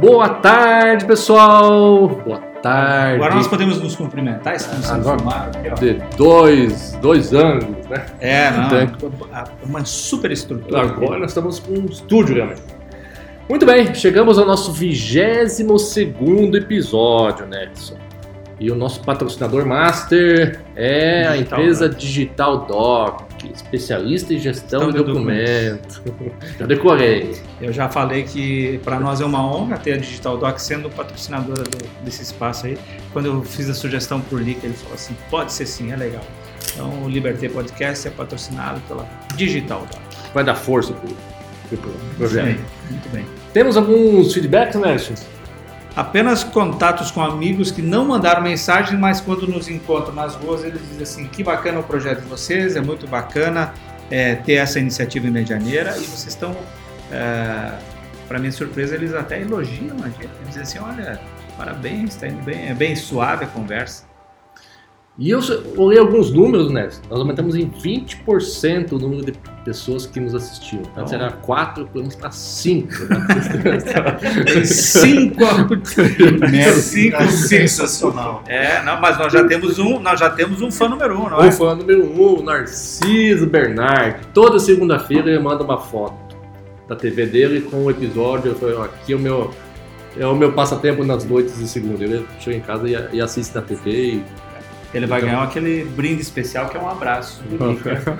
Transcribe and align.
Boa 0.00 0.28
tarde, 0.28 1.04
pessoal! 1.04 2.08
Boa 2.08 2.38
tarde. 2.62 3.16
Agora 3.16 3.34
nós 3.34 3.46
podemos 3.46 3.80
nos 3.80 3.94
cumprimentar, 3.94 4.54
estamos 4.54 4.86
sendo 4.86 5.04
filmados. 5.04 5.80
De 5.80 5.94
dois, 6.16 6.92
dois 7.00 7.32
ângulos, 7.32 7.86
né? 7.86 8.06
É, 8.20 8.50
não. 8.50 8.82
Então, 8.82 9.10
Uma 9.64 9.84
super 9.84 10.30
estrutura. 10.30 10.82
Agora 10.82 11.18
nós 11.18 11.30
estamos 11.30 11.58
com 11.58 11.74
um 11.74 11.86
estúdio 11.86 12.36
realmente. 12.36 12.62
Muito 13.48 13.66
bem, 13.66 13.94
chegamos 13.94 14.38
ao 14.38 14.46
nosso 14.46 14.72
22 14.72 15.82
segundo 15.82 16.56
episódio, 16.56 17.46
Nelson. 17.46 17.96
E 18.58 18.70
o 18.70 18.76
nosso 18.76 19.02
patrocinador 19.02 19.66
master 19.66 20.60
é 20.76 21.26
a 21.26 21.32
Digital 21.32 21.58
empresa 21.58 21.88
Digital 21.88 22.58
Doc, 22.66 23.21
especialista 23.54 24.32
em 24.34 24.38
gestão 24.38 24.90
de 24.92 24.98
documento. 25.02 26.02
Já 26.58 26.64
decorei. 26.66 27.34
Eu 27.60 27.72
já 27.72 27.88
falei 27.88 28.22
que 28.24 28.78
para 28.84 28.98
nós 29.00 29.20
é 29.20 29.24
uma 29.24 29.44
honra 29.44 29.78
ter 29.78 29.92
a 29.92 29.96
Digital 29.96 30.36
Doc 30.38 30.58
sendo 30.58 30.90
patrocinadora 30.90 31.62
do- 31.62 32.04
desse 32.04 32.22
espaço 32.22 32.66
aí. 32.66 32.78
Quando 33.12 33.26
eu 33.26 33.42
fiz 33.42 33.68
a 33.70 33.74
sugestão 33.74 34.20
por 34.20 34.40
Lica, 34.40 34.66
ele 34.66 34.74
falou 34.74 34.94
assim: 34.94 35.16
pode 35.30 35.52
ser 35.52 35.66
sim, 35.66 35.92
é 35.92 35.96
legal. 35.96 36.24
Então 36.72 37.02
o 37.04 37.08
Liberté 37.08 37.48
Podcast 37.48 38.06
é 38.08 38.10
patrocinado 38.10 38.80
pela 38.88 39.06
Digital 39.36 39.80
Doc. 39.90 40.00
Vai 40.32 40.44
dar 40.44 40.54
força 40.54 40.92
pro, 40.92 41.08
pro 41.76 41.90
projeto. 42.16 42.56
Sim, 42.56 42.64
muito 42.90 43.08
bem. 43.10 43.24
Temos 43.52 43.76
alguns 43.76 44.32
feedbacks, 44.32 44.80
Nelson? 44.80 45.14
Apenas 45.94 46.42
contatos 46.42 47.10
com 47.10 47.20
amigos 47.20 47.70
que 47.70 47.82
não 47.82 48.06
mandaram 48.06 48.42
mensagem, 48.42 48.98
mas 48.98 49.20
quando 49.20 49.46
nos 49.46 49.68
encontram 49.68 50.14
nas 50.14 50.34
ruas, 50.34 50.64
eles 50.64 50.80
dizem 50.80 51.02
assim: 51.02 51.28
que 51.28 51.44
bacana 51.44 51.80
o 51.80 51.82
projeto 51.82 52.22
de 52.22 52.28
vocês, 52.28 52.76
é 52.76 52.80
muito 52.80 53.06
bacana 53.06 53.74
é, 54.10 54.34
ter 54.36 54.54
essa 54.54 54.78
iniciativa 54.78 55.26
em 55.26 55.30
Medianeira 55.30 55.90
e 55.96 56.00
vocês 56.00 56.28
estão, 56.28 56.56
para 58.28 58.38
minha 58.38 58.52
surpresa, 58.52 58.94
eles 58.94 59.12
até 59.12 59.40
elogiam 59.40 59.96
a 60.02 60.08
gente. 60.08 60.24
Eles 60.24 60.48
dizem 60.48 60.62
assim: 60.62 60.78
olha, 60.78 61.20
parabéns, 61.58 62.14
está 62.14 62.26
indo 62.26 62.42
bem, 62.42 62.68
é 62.68 62.74
bem 62.74 62.96
suave 62.96 63.44
a 63.44 63.48
conversa. 63.48 64.11
E 65.18 65.28
eu 65.28 65.40
olhei 65.76 65.98
alguns 65.98 66.32
números, 66.32 66.72
Nelson. 66.72 67.02
Nós 67.10 67.18
aumentamos 67.18 67.54
em 67.54 67.68
20% 67.68 68.92
o 68.92 68.98
número 68.98 69.26
de 69.26 69.32
pessoas 69.62 70.06
que 70.06 70.18
nos 70.18 70.34
assistiam. 70.34 70.82
Antes 70.96 71.12
Bom. 71.12 71.18
era 71.18 71.30
4, 71.32 71.86
pulamos 71.86 72.16
para 72.16 72.30
5. 72.30 72.88
Né? 72.88 73.26
Tem 74.52 74.64
cinco, 74.64 75.44
cinco, 75.84 76.80
cinco. 76.80 77.28
sensacional. 77.30 78.42
É, 78.46 78.82
não, 78.82 78.98
mas 79.02 79.18
nós 79.18 79.30
já 79.30 79.44
temos 79.44 79.78
um, 79.78 80.00
nós 80.00 80.18
já 80.18 80.30
temos 80.30 80.62
um 80.62 80.70
fã 80.70 80.88
número 80.88 81.14
um, 81.14 81.28
não 81.28 81.38
O 81.38 81.44
é? 81.44 81.52
fã 81.52 81.74
número 81.74 82.04
1, 82.04 82.38
um, 82.40 82.42
Narciso 82.42 83.46
Bernard. 83.46 84.16
Toda 84.32 84.58
segunda-feira 84.58 85.30
ele 85.30 85.38
manda 85.40 85.62
uma 85.62 85.78
foto 85.78 86.34
da 86.88 86.96
TV 86.96 87.26
dele 87.26 87.60
com 87.60 87.84
o 87.84 87.90
episódio. 87.90 88.52
Eu 88.52 88.54
falei, 88.56 88.74
ó, 88.76 88.84
aqui 88.84 89.12
é 89.12 89.16
o 89.16 89.18
meu, 89.18 89.50
é 90.16 90.26
o 90.26 90.34
meu 90.34 90.52
passatempo 90.54 91.04
nas 91.04 91.22
noites 91.26 91.58
de 91.58 91.68
segunda. 91.68 92.02
Ele 92.02 92.26
chega 92.40 92.56
em 92.56 92.60
casa 92.60 92.88
e, 92.88 93.16
e 93.16 93.20
assiste 93.20 93.54
na 93.54 93.60
TV 93.60 93.90
e 93.90 94.24
Ele 94.94 95.06
vai 95.06 95.20
ganhar 95.20 95.42
aquele 95.42 95.84
brinde 95.84 96.20
especial 96.20 96.68
que 96.68 96.76
é 96.76 96.80
um 96.80 96.88
abraço. 96.88 97.42
do 97.48 97.72
Lica. 97.72 98.18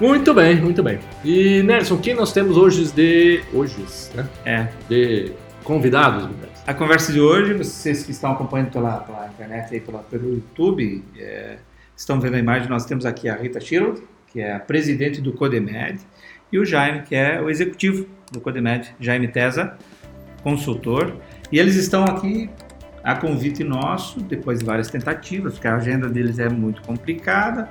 Muito 0.00 0.34
bem, 0.34 0.60
muito 0.60 0.82
bem. 0.82 0.98
E 1.24 1.62
Nelson, 1.62 1.98
quem 1.98 2.14
nós 2.14 2.32
temos 2.32 2.56
hoje 2.56 2.92
de. 2.92 3.42
Hoje, 3.52 3.76
né? 4.14 4.28
É. 4.44 4.68
De 4.88 5.32
convidados? 5.62 6.28
A 6.66 6.74
conversa 6.74 7.12
de 7.12 7.20
hoje, 7.20 7.54
vocês 7.54 8.02
que 8.02 8.10
estão 8.10 8.32
acompanhando 8.32 8.70
pela, 8.70 8.98
pela 8.98 9.28
internet 9.28 9.74
e 9.74 9.80
pela, 9.80 10.00
pelo 10.00 10.34
YouTube, 10.34 11.04
é, 11.16 11.56
estão 11.96 12.20
vendo 12.20 12.34
a 12.34 12.38
imagem, 12.38 12.68
nós 12.68 12.84
temos 12.84 13.06
aqui 13.06 13.28
a 13.28 13.36
Rita 13.36 13.60
Shirold, 13.60 14.02
que 14.32 14.40
é 14.40 14.54
a 14.54 14.58
presidente 14.58 15.20
do 15.20 15.32
Codemed, 15.32 16.00
e 16.50 16.58
o 16.58 16.64
Jaime, 16.64 17.02
que 17.02 17.14
é 17.14 17.40
o 17.40 17.48
executivo 17.48 18.06
do 18.32 18.40
Codemed, 18.40 18.94
Jaime 18.98 19.28
Tesa, 19.28 19.76
consultor. 20.42 21.14
E 21.52 21.58
eles 21.58 21.76
estão 21.76 22.04
aqui 22.04 22.50
a 23.04 23.14
convite 23.14 23.62
nosso, 23.62 24.18
depois 24.20 24.60
de 24.60 24.64
várias 24.64 24.88
tentativas, 24.88 25.52
porque 25.54 25.68
a 25.68 25.76
agenda 25.76 26.08
deles 26.08 26.38
é 26.38 26.48
muito 26.48 26.80
complicada, 26.82 27.68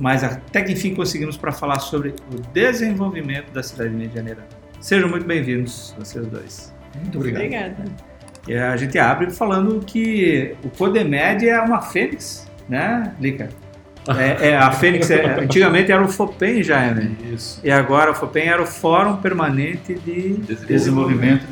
mas 0.00 0.24
até 0.24 0.60
que 0.60 0.72
enfim 0.72 0.92
conseguimos 0.92 1.36
para 1.36 1.52
falar 1.52 1.78
sobre 1.78 2.14
o 2.32 2.40
desenvolvimento 2.52 3.52
da 3.52 3.62
cidade 3.62 3.90
de 3.90 3.96
Medianeira. 3.96 4.44
Sejam 4.80 5.08
muito 5.08 5.24
bem-vindos, 5.24 5.94
vocês 5.96 6.26
dois. 6.26 6.74
Muito 7.00 7.16
obrigado. 7.16 7.42
Obrigada. 7.42 7.84
E 8.48 8.54
a 8.54 8.76
gente 8.76 8.98
abre 8.98 9.30
falando 9.30 9.78
que 9.86 10.56
o 10.64 10.68
Codemed 10.70 11.48
é 11.48 11.60
uma 11.60 11.80
fênix, 11.80 12.50
né, 12.68 13.14
Lica? 13.20 13.48
É, 14.18 14.48
é, 14.48 14.56
a 14.56 14.72
fênix, 14.72 15.08
é- 15.10 15.40
antigamente 15.40 15.92
era 15.92 16.02
o 16.02 16.08
FOPEM 16.08 16.60
já, 16.64 16.92
né? 16.92 17.12
Isso. 17.32 17.60
E 17.62 17.70
agora 17.70 18.10
o 18.10 18.14
FOPEM 18.14 18.48
era 18.48 18.60
o 18.60 18.66
Fórum 18.66 19.16
Permanente 19.18 19.94
de 19.94 20.30
Desenvolvimento 20.66 21.46
de 21.46 21.51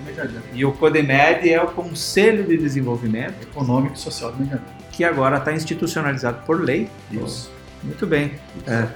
E 0.52 0.64
o 0.64 0.72
Codemed 0.72 1.48
é 1.48 1.62
o 1.62 1.68
Conselho 1.68 2.44
de 2.44 2.56
Desenvolvimento, 2.56 3.42
Econômico 3.42 3.94
e 3.94 3.98
Social 3.98 4.32
de 4.32 4.40
Medianeira. 4.40 4.72
que 4.92 5.04
agora 5.04 5.38
está 5.38 5.52
institucionalizado 5.52 6.44
por 6.44 6.60
lei. 6.60 6.88
Isso. 7.10 7.50
Muito 7.82 8.06
bem. 8.06 8.32
É. 8.66 8.86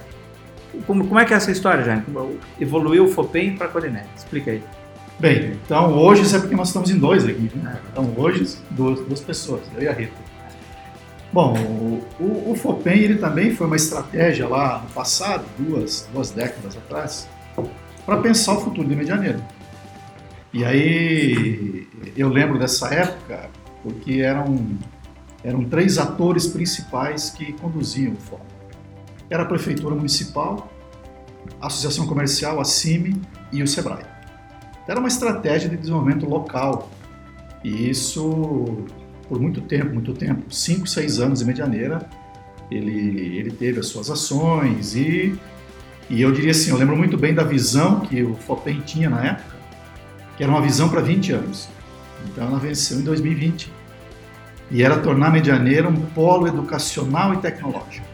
Como, 0.85 1.07
como 1.07 1.19
é 1.19 1.25
que 1.25 1.33
é 1.33 1.37
essa 1.37 1.51
história, 1.51 1.83
Jaime? 1.83 2.03
Evoluiu 2.59 3.05
o 3.05 3.07
FOPEM 3.07 3.55
para 3.55 3.67
Codemed? 3.67 4.05
Explica 4.15 4.51
aí. 4.51 4.61
Bem, 5.17 5.57
então 5.65 5.93
hoje, 5.97 6.23
isso 6.23 6.35
é 6.35 6.39
porque 6.39 6.55
nós 6.55 6.67
estamos 6.67 6.89
em 6.89 6.97
dois 6.97 7.23
aqui, 7.23 7.49
né? 7.55 7.79
Então 7.89 8.13
hoje, 8.17 8.57
duas, 8.71 8.99
duas 8.99 9.21
pessoas, 9.21 9.61
eu 9.73 9.83
e 9.83 9.87
a 9.87 9.93
Rita. 9.93 10.13
Bom, 11.31 11.53
o, 12.19 12.51
o, 12.51 12.55
FOPEM, 12.55 12.97
ele 12.97 13.15
também 13.15 13.53
foi 13.53 13.67
uma 13.67 13.75
estratégia 13.75 14.47
lá 14.47 14.79
no 14.83 14.89
passado, 14.89 15.45
duas, 15.57 16.07
duas 16.13 16.31
décadas 16.31 16.77
atrás, 16.77 17.27
para 18.05 18.17
pensar 18.17 18.53
o 18.53 18.61
futuro 18.61 18.87
de 18.87 18.95
Medianeira. 18.95 19.39
E 20.55 20.63
aí, 20.63 21.85
eu 22.15 22.29
lembro 22.29 22.57
dessa 22.57 22.87
época, 22.87 23.49
porque 23.83 24.21
eram, 24.21 24.65
eram 25.43 25.65
três 25.65 25.97
atores 25.97 26.47
principais 26.47 27.29
que 27.29 27.51
conduziam 27.51 28.13
o 28.13 28.15
fórum. 28.15 28.45
Era 29.29 29.43
a 29.43 29.45
Prefeitura 29.45 29.93
Municipal, 29.93 30.71
a 31.59 31.67
Associação 31.67 32.07
Comercial, 32.07 32.61
a 32.61 32.63
CIMI 32.63 33.21
e 33.51 33.61
o 33.61 33.67
SEBRAE. 33.67 34.05
Era 34.87 34.97
uma 34.97 35.09
estratégia 35.09 35.67
de 35.67 35.75
desenvolvimento 35.75 36.25
local. 36.25 36.89
E 37.61 37.89
isso, 37.89 38.85
por 39.27 39.41
muito 39.41 39.59
tempo, 39.59 39.93
muito 39.93 40.13
tempo, 40.13 40.53
cinco, 40.53 40.87
seis 40.87 41.19
anos 41.19 41.41
em 41.41 41.45
Medianeira, 41.45 42.09
ele, 42.71 43.37
ele 43.39 43.51
teve 43.51 43.81
as 43.81 43.87
suas 43.87 44.09
ações 44.09 44.95
e, 44.95 45.37
e 46.09 46.21
eu 46.21 46.31
diria 46.31 46.51
assim, 46.51 46.69
eu 46.69 46.77
lembro 46.77 46.95
muito 46.95 47.17
bem 47.17 47.33
da 47.33 47.43
visão 47.43 47.99
que 47.99 48.23
o 48.23 48.35
FOPEM 48.35 48.79
tinha 48.85 49.09
na 49.09 49.25
época, 49.25 49.64
que 50.37 50.43
era 50.43 50.51
uma 50.51 50.61
visão 50.61 50.89
para 50.89 51.01
20 51.01 51.31
anos. 51.33 51.69
Então 52.25 52.45
ela 52.45 52.59
venceu 52.59 52.99
em 52.99 53.03
2020. 53.03 53.71
E 54.71 54.83
era 54.83 54.97
tornar 54.97 55.31
Medianeira 55.31 55.87
um 55.87 56.01
polo 56.01 56.47
educacional 56.47 57.33
e 57.33 57.37
tecnológico. 57.37 58.05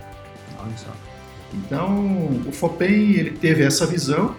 Então, 1.54 2.42
o 2.48 2.52
FOPEM 2.52 3.12
ele 3.12 3.32
teve 3.32 3.64
essa 3.64 3.86
visão 3.86 4.36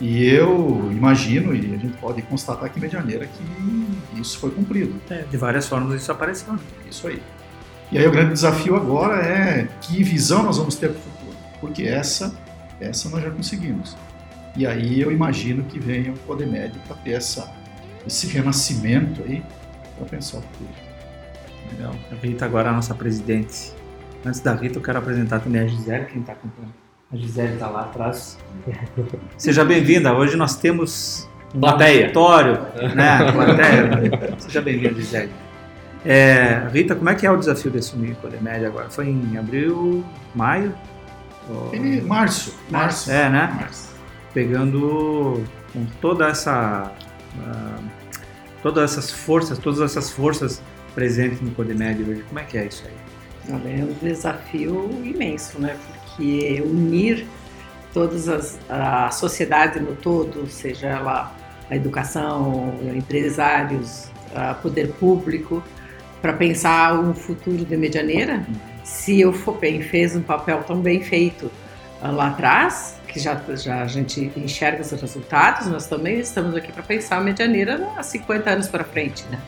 e 0.00 0.24
eu 0.26 0.88
imagino, 0.92 1.54
e 1.54 1.74
a 1.74 1.78
gente 1.78 1.96
pode 1.98 2.22
constatar 2.22 2.64
aqui 2.64 2.78
em 2.78 2.82
Medianeira, 2.82 3.26
que 3.26 4.20
isso 4.20 4.38
foi 4.38 4.50
cumprido. 4.50 4.94
É, 5.10 5.22
de 5.22 5.36
várias 5.36 5.66
formas 5.66 6.00
isso 6.00 6.10
apareceu. 6.12 6.52
né? 6.52 6.58
Isso 6.90 7.06
aí. 7.06 7.22
E 7.90 7.98
aí 7.98 8.06
o 8.06 8.10
grande 8.10 8.32
desafio 8.32 8.76
agora 8.76 9.22
é 9.22 9.68
que 9.80 10.02
visão 10.02 10.42
nós 10.42 10.58
vamos 10.58 10.74
ter 10.76 10.90
para 10.90 10.98
o 10.98 11.02
futuro, 11.02 11.36
porque 11.60 11.84
essa, 11.84 12.36
essa 12.80 13.08
nós 13.08 13.22
já 13.22 13.30
conseguimos. 13.30 13.96
E 14.56 14.66
aí 14.66 15.00
eu 15.00 15.10
imagino 15.10 15.64
que 15.64 15.78
venha 15.78 16.12
o 16.12 16.18
Codemed 16.20 16.78
para 16.86 16.96
ter 16.96 17.12
essa, 17.12 17.52
esse 18.06 18.26
renascimento 18.28 19.22
aí, 19.24 19.42
para 19.96 20.06
pensar 20.06 20.38
o 20.38 20.42
futuro. 20.42 20.70
Legal. 21.72 21.94
A 22.12 22.14
Rita 22.26 22.44
agora 22.44 22.68
é 22.68 22.70
a 22.70 22.74
nossa 22.74 22.94
presidente. 22.94 23.72
Antes 24.24 24.40
da 24.40 24.54
Rita, 24.54 24.78
eu 24.78 24.82
quero 24.82 24.98
apresentar 24.98 25.40
também 25.40 25.62
a 25.62 25.66
Gisele, 25.66 26.04
quem 26.06 26.20
está 26.20 26.32
acompanhando. 26.32 26.72
A 27.12 27.16
Gisele 27.16 27.54
está 27.54 27.68
lá 27.68 27.82
atrás. 27.82 28.38
Seja 29.36 29.64
bem-vinda. 29.64 30.14
Hoje 30.14 30.36
nós 30.36 30.56
temos 30.56 31.28
um 31.54 31.60
Plateia. 31.60 32.02
auditório, 32.02 32.58
né? 32.94 33.18
Plateia. 33.32 34.34
Seja 34.38 34.60
bem-vinda, 34.62 34.94
Gisele. 34.94 35.30
É, 36.06 36.68
Rita, 36.72 36.94
como 36.94 37.08
é 37.08 37.14
que 37.14 37.26
é 37.26 37.30
o 37.30 37.36
desafio 37.36 37.70
de 37.70 37.78
assumir 37.78 38.12
o 38.12 38.16
Codemed 38.16 38.64
agora? 38.66 38.88
Foi 38.90 39.08
em 39.08 39.36
abril, 39.38 40.04
maio? 40.34 40.74
Ou- 41.48 41.70
Ele, 41.74 42.00
março, 42.02 42.54
março. 42.70 43.10
É, 43.10 43.28
né? 43.30 43.52
março. 43.60 43.93
Pegando 44.34 45.42
com 45.72 45.86
toda 46.02 46.28
essa... 46.28 46.92
ah, 47.40 47.78
todas 48.62 48.92
essas 48.92 49.10
forças, 49.10 49.58
todas 49.58 49.80
essas 49.80 50.10
forças 50.10 50.62
presentes 50.94 51.40
no 51.40 51.50
Codemed 51.52 52.02
hoje. 52.02 52.22
Como 52.22 52.38
é 52.38 52.44
que 52.44 52.58
é 52.58 52.66
isso 52.66 52.84
aí? 52.86 53.54
Olha, 53.54 53.68
é 53.68 53.84
um 53.84 53.92
desafio 54.02 54.90
imenso, 55.04 55.58
né? 55.58 55.76
Porque 55.86 56.62
unir 56.64 57.26
todas 57.92 58.28
as 58.28 58.58
a 58.68 59.10
sociedade 59.10 59.80
no 59.80 59.94
todo, 59.96 60.46
seja 60.48 60.88
ela 60.88 61.34
a 61.70 61.76
educação, 61.76 62.74
empresários, 62.94 64.10
poder 64.62 64.92
público, 64.92 65.62
para 66.20 66.32
pensar 66.32 66.98
um 66.98 67.14
futuro 67.14 67.64
de 67.64 67.76
Medianeira, 67.76 68.46
se 68.82 69.24
o 69.24 69.32
FOPEM 69.32 69.82
fez 69.82 70.16
um 70.16 70.22
papel 70.22 70.62
tão 70.62 70.80
bem 70.80 71.02
feito 71.02 71.50
ah, 72.02 72.10
lá 72.10 72.28
atrás, 72.28 72.96
que 73.14 73.20
já, 73.20 73.40
já 73.54 73.82
a 73.82 73.86
gente 73.86 74.32
enxerga 74.36 74.82
os 74.82 74.90
resultados, 74.90 75.68
nós 75.68 75.86
também 75.86 76.18
estamos 76.18 76.56
aqui 76.56 76.72
para 76.72 76.82
pensar 76.82 77.18
a 77.18 77.20
medianeira 77.20 77.88
há 77.96 78.02
50 78.02 78.50
anos 78.50 78.66
para 78.66 78.82
frente, 78.82 79.24
né? 79.30 79.38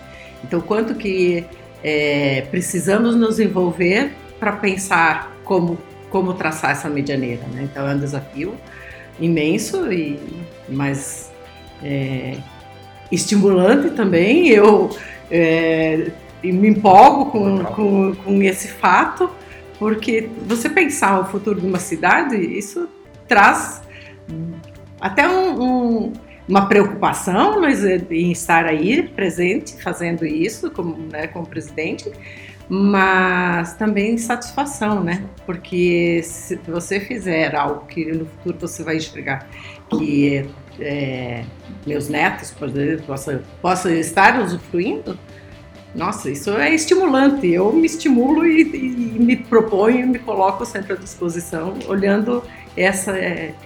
Então, 0.45 0.61
quanto 0.61 0.95
que 0.95 1.45
é, 1.83 2.43
precisamos 2.49 3.17
nos 3.17 3.41
envolver 3.41 4.13
para 4.39 4.53
pensar 4.53 5.37
como, 5.45 5.77
como 6.11 6.33
traçar 6.35 6.71
essa 6.71 6.89
medianeira, 6.89 7.43
né? 7.53 7.69
Então, 7.69 7.89
é 7.89 7.93
um 7.93 7.99
desafio 7.99 8.55
imenso, 9.19 9.93
e 9.93 10.17
mas 10.69 11.33
é, 11.83 12.39
estimulante 13.11 13.91
também. 13.91 14.49
Eu 14.49 14.97
é, 15.29 16.13
me 16.41 16.69
empolgo 16.69 17.33
com, 17.33 17.65
com, 17.65 18.15
com 18.15 18.43
esse 18.45 18.69
fato, 18.69 19.29
porque 19.77 20.29
você 20.47 20.69
pensar 20.69 21.19
o 21.21 21.25
futuro 21.25 21.61
de 21.61 21.67
uma 21.67 21.81
cidade, 21.81 22.37
isso 22.37 22.89
traz 23.29 23.83
até 25.01 25.29
um, 25.29 25.63
um, 25.63 26.13
uma 26.49 26.67
preocupação 26.67 27.61
mas, 27.61 27.85
é, 27.85 28.01
em 28.11 28.33
estar 28.33 28.67
aí 28.67 29.03
presente, 29.03 29.81
fazendo 29.83 30.25
isso 30.25 30.71
como, 30.71 30.97
né, 31.11 31.27
presidente, 31.49 32.11
mas 32.69 33.75
também 33.75 34.19
satisfação, 34.19 35.03
né? 35.03 35.25
Porque 35.45 36.21
se 36.25 36.57
você 36.67 36.99
fizer 36.99 37.55
algo 37.55 37.87
que 37.87 38.05
no 38.07 38.27
futuro 38.27 38.59
você 38.61 38.83
vai 38.83 38.97
enxergar 38.97 39.49
que 39.89 40.45
é, 40.81 41.45
meus 41.87 42.09
netos, 42.09 42.53
possam, 43.07 43.41
possam 43.63 43.93
estar 43.93 44.41
usufruindo, 44.41 45.17
nossa, 45.95 46.31
isso 46.31 46.51
é 46.51 46.75
estimulante. 46.75 47.47
Eu 47.47 47.73
me 47.73 47.87
estimulo 47.87 48.45
e, 48.45 48.63
e 48.63 49.19
me 49.19 49.37
proponho, 49.37 50.07
me 50.07 50.19
coloco 50.19 50.65
sempre 50.67 50.93
à 50.93 50.97
disposição, 50.97 51.75
olhando 51.89 52.43
essa, 52.77 53.15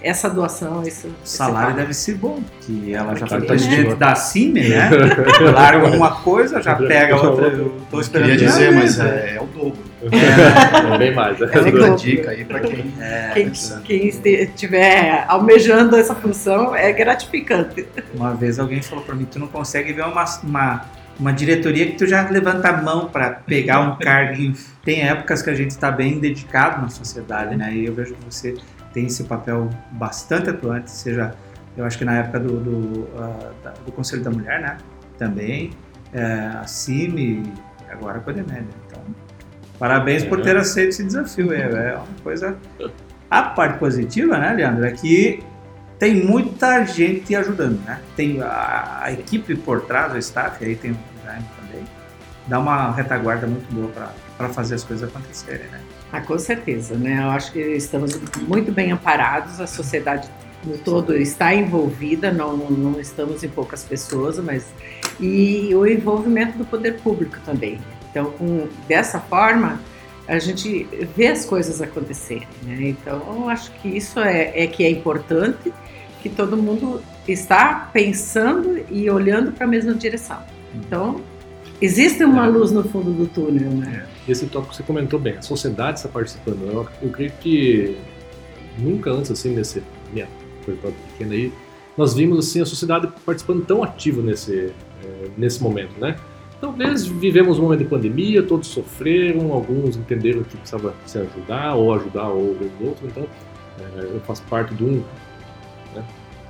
essa 0.02 0.30
doação. 0.30 0.82
Esse, 0.82 1.08
o 1.08 1.14
salário 1.24 1.74
deve 1.74 1.92
ser 1.92 2.14
bom, 2.14 2.40
que 2.60 2.94
ela 2.94 3.14
já 3.16 3.26
foi 3.26 3.40
presidente 3.42 3.94
da 3.96 4.14
CIME, 4.14 4.68
né? 4.68 4.88
Larga 5.52 5.86
alguma 5.86 6.12
coisa, 6.22 6.62
já 6.62 6.76
pega 6.76 7.16
outra. 7.16 7.48
Eu 7.48 7.76
tô 7.90 8.00
esperando. 8.00 8.30
Eu 8.30 8.36
queria 8.36 8.48
dizer, 8.48 8.72
mas 8.72 8.98
é, 9.00 9.36
é, 9.36 9.40
o 9.40 9.46
dobro. 9.46 9.90
É, 10.10 10.94
é 10.94 10.98
bem 10.98 11.14
mais. 11.14 11.38
É, 11.38 11.44
é 11.44 11.60
uma 11.60 11.90
dica 11.94 12.30
aí 12.30 12.42
para 12.42 12.60
quem, 12.60 12.90
é, 12.98 13.32
quem, 13.34 13.52
quem 13.84 14.08
estiver 14.08 15.26
almejando 15.28 15.94
essa 15.94 16.14
função 16.14 16.74
é 16.74 16.90
gratificante. 16.90 17.86
Uma 18.14 18.32
vez 18.32 18.58
alguém 18.58 18.80
falou 18.80 19.04
para 19.04 19.14
mim: 19.14 19.26
tu 19.30 19.38
não 19.38 19.46
consegue 19.46 19.92
ver 19.92 20.06
uma, 20.06 20.24
uma 20.42 20.86
uma 21.20 21.32
diretoria 21.34 21.84
que 21.84 21.98
tu 21.98 22.06
já 22.06 22.26
levanta 22.30 22.70
a 22.70 22.82
mão 22.82 23.10
para 23.10 23.30
pegar 23.30 23.80
um 23.80 23.96
cargo. 23.96 24.54
Tem 24.82 25.06
épocas 25.06 25.42
que 25.42 25.50
a 25.50 25.54
gente 25.54 25.70
está 25.70 25.90
bem 25.90 26.18
dedicado 26.18 26.80
na 26.80 26.88
sociedade, 26.88 27.54
né? 27.56 27.74
E 27.74 27.84
eu 27.84 27.94
vejo 27.94 28.14
que 28.14 28.24
você 28.24 28.56
tem 28.92 29.06
esse 29.06 29.24
papel 29.24 29.68
bastante 29.92 30.50
atuante, 30.50 30.90
seja, 30.90 31.34
eu 31.76 31.84
acho 31.84 31.96
que 31.98 32.04
na 32.04 32.18
época 32.18 32.40
do, 32.40 32.60
do, 32.60 33.00
uh, 33.00 33.84
do 33.84 33.92
Conselho 33.92 34.22
da 34.22 34.30
Mulher, 34.30 34.60
né? 34.60 34.76
Também, 35.16 35.70
é, 36.12 36.50
a 36.60 36.66
CIMI 36.66 37.52
agora 37.88 38.18
a 38.18 38.20
Codemédia. 38.20 38.68
Então, 38.86 39.02
parabéns 39.78 40.22
é. 40.22 40.28
por 40.28 40.42
ter 40.42 40.56
aceito 40.56 40.90
esse 40.90 41.04
desafio. 41.04 41.52
É, 41.52 41.60
é 41.62 41.94
uma 41.94 42.06
coisa... 42.22 42.56
A 43.30 43.42
parte 43.42 43.78
positiva, 43.78 44.36
né, 44.38 44.52
Leandro, 44.52 44.84
é 44.84 44.90
que 44.90 45.40
tem 46.00 46.24
muita 46.24 46.84
gente 46.84 47.36
ajudando, 47.36 47.78
né? 47.84 48.00
Tem 48.16 48.40
a, 48.42 49.00
a 49.02 49.12
equipe 49.12 49.54
por 49.54 49.82
trás, 49.82 50.12
o 50.12 50.18
staff, 50.18 50.64
aí 50.64 50.74
tem 50.74 50.92
o 50.92 50.98
design 51.16 51.44
também, 51.60 51.84
dá 52.48 52.58
uma 52.58 52.90
retaguarda 52.90 53.46
muito 53.46 53.72
boa 53.72 53.88
para 54.36 54.48
fazer 54.48 54.76
as 54.76 54.82
coisas 54.82 55.08
acontecerem, 55.08 55.68
né? 55.68 55.80
Ah, 56.12 56.20
com 56.20 56.38
certeza, 56.38 56.96
né? 56.96 57.22
Eu 57.22 57.30
acho 57.30 57.52
que 57.52 57.60
estamos 57.60 58.18
muito 58.48 58.72
bem 58.72 58.90
amparados, 58.90 59.60
a 59.60 59.66
sociedade 59.66 60.28
no 60.64 60.76
todo 60.76 61.16
está 61.16 61.54
envolvida, 61.54 62.32
não, 62.32 62.56
não 62.56 63.00
estamos 63.00 63.42
em 63.42 63.48
poucas 63.48 63.84
pessoas, 63.84 64.38
mas 64.38 64.66
e 65.18 65.74
o 65.74 65.86
envolvimento 65.86 66.58
do 66.58 66.64
poder 66.64 67.00
público 67.00 67.38
também. 67.44 67.78
Então, 68.10 68.32
com, 68.32 68.68
dessa 68.88 69.20
forma, 69.20 69.80
a 70.26 70.38
gente 70.38 70.88
vê 71.16 71.28
as 71.28 71.44
coisas 71.44 71.80
acontecerem, 71.80 72.48
né? 72.62 72.88
Então, 72.88 73.22
eu 73.42 73.48
acho 73.48 73.70
que 73.72 73.88
isso 73.88 74.18
é, 74.20 74.64
é 74.64 74.66
que 74.66 74.84
é 74.84 74.90
importante 74.90 75.72
que 76.22 76.28
todo 76.28 76.56
mundo 76.56 77.02
está 77.26 77.88
pensando 77.92 78.84
e 78.90 79.08
olhando 79.10 79.52
para 79.52 79.64
a 79.64 79.68
mesma 79.68 79.94
direção. 79.94 80.42
Então, 80.74 81.20
existe 81.80 82.24
uma 82.24 82.46
é. 82.46 82.48
luz 82.48 82.70
no 82.70 82.82
fundo 82.84 83.12
do 83.12 83.26
túnel, 83.26 83.70
né? 83.70 84.06
É. 84.26 84.30
Esse 84.30 84.46
tópico 84.46 84.74
você 84.74 84.82
comentou 84.82 85.18
bem, 85.18 85.36
a 85.36 85.42
sociedade 85.42 85.98
está 85.98 86.08
participando. 86.08 86.62
Eu, 86.66 86.88
eu 87.02 87.10
creio 87.10 87.32
que 87.40 87.96
nunca 88.78 89.10
antes, 89.10 89.30
assim, 89.30 89.54
nesse 89.54 89.82
minha 90.12 90.28
coisa 90.64 90.80
pequena 91.12 91.34
aí, 91.34 91.52
nós 91.96 92.14
vimos 92.14 92.38
assim 92.38 92.60
a 92.60 92.66
sociedade 92.66 93.08
participando 93.24 93.64
tão 93.64 93.82
ativo 93.82 94.22
nesse 94.22 94.72
é, 95.04 95.28
nesse 95.36 95.62
momento, 95.62 95.98
né? 95.98 96.16
Talvez 96.60 97.06
vivemos 97.06 97.58
um 97.58 97.62
momento 97.62 97.80
de 97.80 97.86
pandemia, 97.86 98.42
todos 98.42 98.68
sofreram, 98.68 99.52
alguns 99.52 99.96
entenderam 99.96 100.42
que 100.42 100.58
precisava 100.58 100.94
se 101.06 101.18
ajudar 101.18 101.74
ou 101.74 101.94
ajudar 101.94 102.28
o 102.28 102.56
outro. 102.82 103.06
Então, 103.06 103.26
é, 103.78 104.04
eu 104.04 104.20
faço 104.20 104.42
parte 104.42 104.74
de 104.74 104.84
um 104.84 105.02
né? 105.94 106.04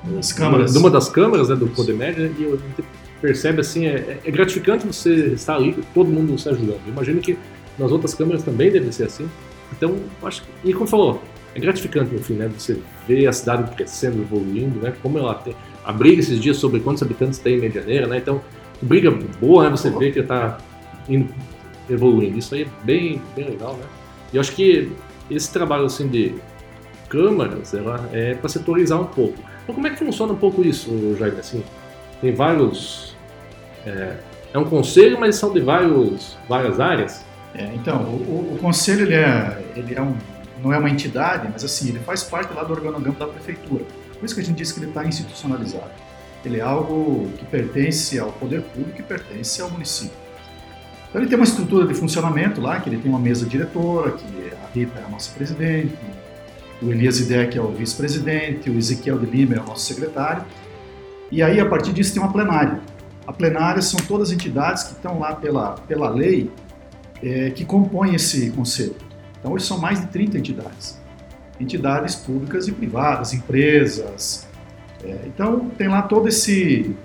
Das 0.04 0.32
câmaras. 0.32 0.72
De 0.72 0.78
uma 0.78 0.90
das 0.90 1.08
câmaras 1.08 1.48
né, 1.48 1.56
do 1.56 1.66
Poder 1.68 1.94
Médio, 1.94 2.24
né, 2.24 2.34
e 2.38 2.42
gente 2.42 2.88
percebe 3.20 3.60
assim, 3.60 3.86
é, 3.86 4.18
é, 4.24 4.30
gratificante 4.30 4.86
você 4.86 5.26
estar 5.28 5.56
ali, 5.56 5.76
todo 5.94 6.08
mundo 6.10 6.38
se 6.38 6.48
ajudando. 6.48 6.80
Eu 6.86 6.92
imagino 6.92 7.20
que 7.20 7.38
nas 7.78 7.92
outras 7.92 8.14
câmaras 8.14 8.42
também 8.42 8.70
deve 8.70 8.90
ser 8.92 9.04
assim. 9.04 9.28
Então, 9.72 9.96
acho 10.22 10.42
que, 10.42 10.70
e 10.70 10.72
como 10.72 10.86
falou, 10.86 11.22
é 11.54 11.60
gratificante 11.60 12.12
no 12.12 12.20
fim, 12.20 12.34
né? 12.34 12.50
Você 12.56 12.78
ver 13.06 13.26
a 13.26 13.32
cidade 13.32 13.74
crescendo, 13.74 14.20
evoluindo, 14.22 14.80
né? 14.80 14.92
Como 15.02 15.18
ela 15.18 15.34
tem. 15.34 15.54
A 15.84 15.92
briga 15.92 16.20
esses 16.20 16.40
dias 16.40 16.56
sobre 16.56 16.80
quantos 16.80 17.02
habitantes 17.02 17.38
tem 17.38 17.56
em 17.56 17.60
Medianeira, 17.60 18.06
né? 18.06 18.18
Então, 18.18 18.40
briga 18.82 19.10
boa, 19.40 19.64
né? 19.64 19.70
Você 19.70 19.90
vê 19.90 20.10
que 20.10 20.20
está 20.20 20.58
evoluindo. 21.88 22.38
Isso 22.38 22.54
aí 22.54 22.62
é 22.62 22.68
bem, 22.84 23.20
bem 23.34 23.46
legal, 23.46 23.76
né? 23.76 23.84
E 24.32 24.36
eu 24.36 24.40
acho 24.40 24.52
que 24.52 24.90
esse 25.30 25.52
trabalho 25.52 25.84
assim 25.84 26.08
de 26.08 26.34
câmaras, 27.08 27.74
ela 27.74 28.08
é 28.12 28.34
para 28.34 28.48
setorizar 28.48 29.00
um 29.00 29.06
pouco. 29.06 29.38
Então, 29.62 29.74
como 29.74 29.86
é 29.86 29.90
que 29.90 29.98
funciona 29.98 30.32
um 30.32 30.36
pouco 30.36 30.62
isso, 30.62 31.16
Jair? 31.18 31.34
Assim, 31.38 31.62
tem 32.20 32.32
vários. 32.32 33.09
É, 33.86 34.16
é, 34.52 34.58
um 34.58 34.64
conselho, 34.64 35.18
mas 35.18 35.36
são 35.36 35.52
de 35.52 35.60
vários, 35.60 36.36
várias 36.48 36.80
áreas? 36.80 37.24
É, 37.54 37.72
então, 37.74 38.02
o, 38.02 38.54
o, 38.54 38.58
conselho 38.60 39.02
ele 39.02 39.14
é, 39.14 39.62
ele 39.74 39.94
é 39.94 40.02
um, 40.02 40.14
não 40.62 40.72
é 40.72 40.78
uma 40.78 40.90
entidade, 40.90 41.48
mas 41.52 41.64
assim, 41.64 41.88
ele 41.88 41.98
faz 42.00 42.22
parte 42.22 42.52
lá 42.52 42.62
do 42.62 42.72
organograma 42.72 43.18
da 43.18 43.26
prefeitura. 43.26 43.84
Por 44.18 44.24
isso 44.24 44.34
que 44.34 44.40
a 44.40 44.44
gente 44.44 44.56
diz 44.56 44.70
que 44.72 44.80
ele 44.80 44.88
está 44.88 45.04
institucionalizado. 45.04 45.90
Ele 46.44 46.58
é 46.58 46.62
algo 46.62 47.30
que 47.38 47.44
pertence 47.44 48.18
ao 48.18 48.32
poder 48.32 48.62
público 48.62 49.00
e 49.00 49.02
pertence 49.02 49.60
ao 49.60 49.70
município. 49.70 50.16
Então 51.08 51.20
ele 51.20 51.28
tem 51.28 51.36
uma 51.36 51.44
estrutura 51.44 51.86
de 51.86 51.94
funcionamento 51.94 52.60
lá, 52.60 52.80
que 52.80 52.88
ele 52.88 52.98
tem 52.98 53.10
uma 53.10 53.18
mesa 53.18 53.44
diretora, 53.44 54.12
que 54.12 54.52
a 54.52 54.72
Rita 54.72 55.00
é 55.00 55.04
a 55.04 55.08
nossa 55.08 55.32
presidente, 55.32 55.92
o 56.80 56.90
Elias 56.90 57.20
Idec 57.20 57.58
é 57.58 57.60
o 57.60 57.68
vice-presidente, 57.68 58.70
o 58.70 58.78
Ezequiel 58.78 59.18
de 59.18 59.26
Lima 59.26 59.54
é 59.56 59.60
o 59.60 59.64
nosso 59.64 59.86
secretário. 59.86 60.44
E 61.30 61.42
aí, 61.42 61.60
a 61.60 61.66
partir 61.66 61.92
disso, 61.92 62.14
tem 62.14 62.22
uma 62.22 62.32
plenária. 62.32 62.80
A 63.30 63.32
plenária 63.32 63.80
são 63.80 64.00
todas 64.08 64.30
as 64.30 64.34
entidades 64.34 64.82
que 64.82 64.90
estão 64.90 65.20
lá 65.20 65.36
pela, 65.36 65.74
pela 65.86 66.08
lei 66.10 66.50
é, 67.22 67.50
que 67.50 67.64
compõem 67.64 68.16
esse 68.16 68.50
conselho. 68.50 68.96
Então, 69.38 69.52
hoje 69.52 69.64
são 69.66 69.78
mais 69.78 70.00
de 70.00 70.08
30 70.08 70.36
entidades. 70.36 71.00
Entidades 71.60 72.16
públicas 72.16 72.66
e 72.66 72.72
privadas, 72.72 73.32
empresas. 73.32 74.48
É, 75.04 75.26
então, 75.26 75.70
tem 75.78 75.86
lá 75.86 76.02
todo 76.02 76.26
esse, 76.26 76.96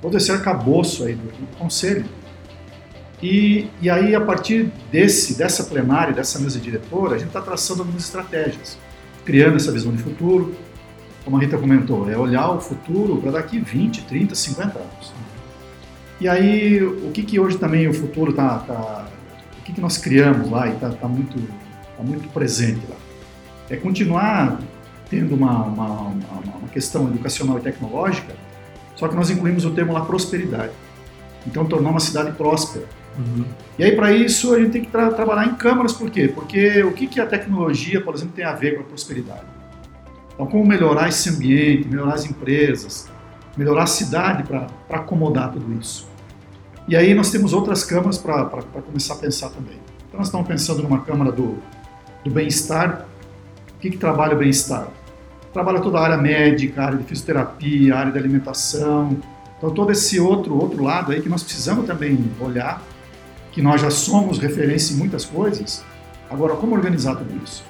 todo 0.00 0.16
esse 0.16 0.32
arcabouço 0.32 1.04
aí 1.04 1.14
do, 1.14 1.26
do 1.26 1.56
conselho. 1.58 2.06
E, 3.22 3.68
e 3.82 3.90
aí, 3.90 4.14
a 4.14 4.22
partir 4.22 4.72
desse, 4.90 5.36
dessa 5.36 5.64
plenária, 5.64 6.14
dessa 6.14 6.38
mesa 6.38 6.58
diretora, 6.58 7.16
a 7.16 7.18
gente 7.18 7.28
está 7.28 7.42
traçando 7.42 7.82
algumas 7.82 8.04
estratégias 8.04 8.78
criando 9.22 9.56
essa 9.56 9.70
visão 9.70 9.92
de 9.92 10.02
futuro. 10.02 10.56
Como 11.26 11.36
a 11.36 11.40
Rita 11.40 11.58
comentou, 11.58 12.10
é 12.10 12.16
olhar 12.16 12.52
o 12.52 12.58
futuro 12.58 13.18
para 13.18 13.32
daqui 13.32 13.58
20, 13.58 14.04
30, 14.04 14.34
50 14.34 14.78
anos. 14.78 15.12
E 16.20 16.28
aí, 16.28 16.82
o 16.82 17.10
que, 17.12 17.22
que 17.22 17.38
hoje 17.38 17.58
também 17.58 17.86
o 17.88 17.94
futuro 17.94 18.30
está. 18.30 18.58
Tá, 18.58 19.08
o 19.58 19.62
que, 19.62 19.72
que 19.72 19.80
nós 19.80 19.98
criamos 19.98 20.50
lá 20.50 20.66
e 20.66 20.72
está 20.72 20.90
tá 20.90 21.06
muito, 21.06 21.38
tá 21.96 22.02
muito 22.02 22.28
presente 22.30 22.80
lá? 22.88 22.96
É 23.70 23.76
continuar 23.76 24.58
tendo 25.10 25.34
uma, 25.34 25.64
uma, 25.64 25.86
uma, 25.86 26.56
uma 26.60 26.68
questão 26.68 27.06
educacional 27.08 27.58
e 27.58 27.60
tecnológica, 27.60 28.34
só 28.96 29.08
que 29.08 29.14
nós 29.14 29.30
incluímos 29.30 29.64
o 29.64 29.70
termo 29.70 29.92
lá 29.92 30.00
prosperidade. 30.00 30.72
Então, 31.46 31.64
tornar 31.66 31.90
uma 31.90 32.00
cidade 32.00 32.32
próspera 32.32 32.86
Uhum. 33.18 33.44
E 33.76 33.82
aí, 33.82 33.96
para 33.96 34.12
isso, 34.12 34.54
a 34.54 34.60
gente 34.60 34.70
tem 34.70 34.82
que 34.82 34.90
tra 34.90 35.10
trabalhar 35.10 35.46
em 35.46 35.54
câmaras, 35.56 35.92
por 35.92 36.08
quê? 36.08 36.30
Porque 36.32 36.82
o 36.84 36.92
que, 36.92 37.06
que 37.08 37.20
a 37.20 37.26
tecnologia, 37.26 38.00
por 38.00 38.14
exemplo, 38.14 38.34
tem 38.34 38.44
a 38.44 38.54
ver 38.54 38.76
com 38.76 38.82
a 38.82 38.84
prosperidade? 38.84 39.42
Então, 40.34 40.46
como 40.46 40.64
melhorar 40.64 41.08
esse 41.08 41.28
ambiente, 41.28 41.88
melhorar 41.88 42.14
as 42.14 42.24
empresas, 42.24 43.10
melhorar 43.56 43.82
a 43.82 43.86
cidade 43.86 44.44
para 44.44 44.68
acomodar 44.88 45.52
tudo 45.52 45.72
isso. 45.78 46.07
E 46.88 46.96
aí 46.96 47.14
nós 47.14 47.30
temos 47.30 47.52
outras 47.52 47.84
câmaras 47.84 48.18
para 48.18 48.46
começar 48.84 49.14
a 49.14 49.18
pensar 49.18 49.50
também. 49.50 49.78
Então, 50.08 50.18
nós 50.18 50.28
estamos 50.28 50.48
pensando 50.48 50.82
numa 50.82 51.00
câmara 51.02 51.30
do, 51.30 51.58
do 52.24 52.30
bem-estar. 52.30 53.06
O 53.76 53.78
que, 53.78 53.90
que 53.90 53.98
trabalha 53.98 54.34
o 54.34 54.38
bem-estar? 54.38 54.88
trabalha 55.52 55.80
toda 55.80 55.98
a 55.98 56.02
área 56.02 56.16
médica, 56.16 56.84
área 56.84 56.98
de 56.98 57.04
fisioterapia, 57.04 57.96
área 57.96 58.12
de 58.12 58.18
alimentação. 58.18 59.16
Então 59.56 59.70
todo 59.70 59.90
esse 59.90 60.20
outro 60.20 60.56
outro 60.56 60.82
lado 60.82 61.12
aí 61.12 61.20
que 61.20 61.28
nós 61.28 61.42
precisamos 61.42 61.86
também 61.86 62.30
olhar, 62.40 62.82
que 63.50 63.60
nós 63.60 63.80
já 63.80 63.90
somos 63.90 64.38
referência 64.38 64.94
em 64.94 64.96
muitas 64.96 65.24
coisas. 65.24 65.84
Agora, 66.30 66.54
como 66.54 66.76
organizar 66.76 67.16
tudo 67.16 67.40
isso? 67.42 67.64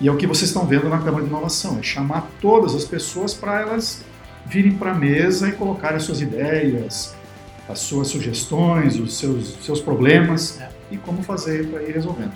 E 0.00 0.08
é 0.08 0.10
o 0.10 0.16
que 0.16 0.26
vocês 0.26 0.50
estão 0.50 0.66
vendo 0.66 0.88
na 0.88 0.98
Câmara 0.98 1.22
de 1.22 1.30
Inovação, 1.30 1.78
é 1.78 1.82
chamar 1.82 2.26
todas 2.40 2.74
as 2.74 2.84
pessoas 2.84 3.34
para 3.34 3.60
elas 3.60 4.02
virem 4.46 4.72
para 4.72 4.90
a 4.90 4.94
mesa 4.94 5.48
e 5.48 5.52
colocarem 5.52 5.98
as 5.98 6.02
suas 6.02 6.20
ideias, 6.20 7.14
as 7.72 7.80
suas 7.80 8.08
sugestões, 8.08 8.98
os 8.98 9.16
seus, 9.18 9.56
seus 9.64 9.80
problemas 9.80 10.60
É. 10.60 10.68
e 10.90 10.96
como 10.96 11.22
fazer 11.22 11.66
para 11.68 11.82
ir 11.82 11.92
resolvendo. 11.94 12.32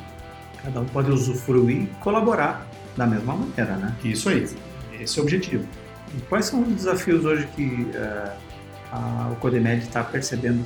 Cada 0.62 0.80
um 0.80 0.84
pode 0.86 1.10
usufruir 1.10 1.82
e 1.82 1.86
colaborar 2.00 2.66
da 2.96 3.06
mesma 3.06 3.34
maneira, 3.36 3.76
né? 3.76 3.94
Isso 4.02 4.28
aí, 4.28 4.46
esse 5.00 5.18
é 5.18 5.22
o 5.22 5.24
objetivo. 5.24 5.64
E 6.16 6.20
quais 6.22 6.46
são 6.46 6.62
os 6.62 6.68
desafios 6.68 7.24
hoje 7.24 7.46
que 7.54 7.86
eh, 7.94 8.30
a- 8.90 9.28
o 9.32 9.36
Codemed 9.36 9.82
está 9.82 10.02
percebendo 10.02 10.64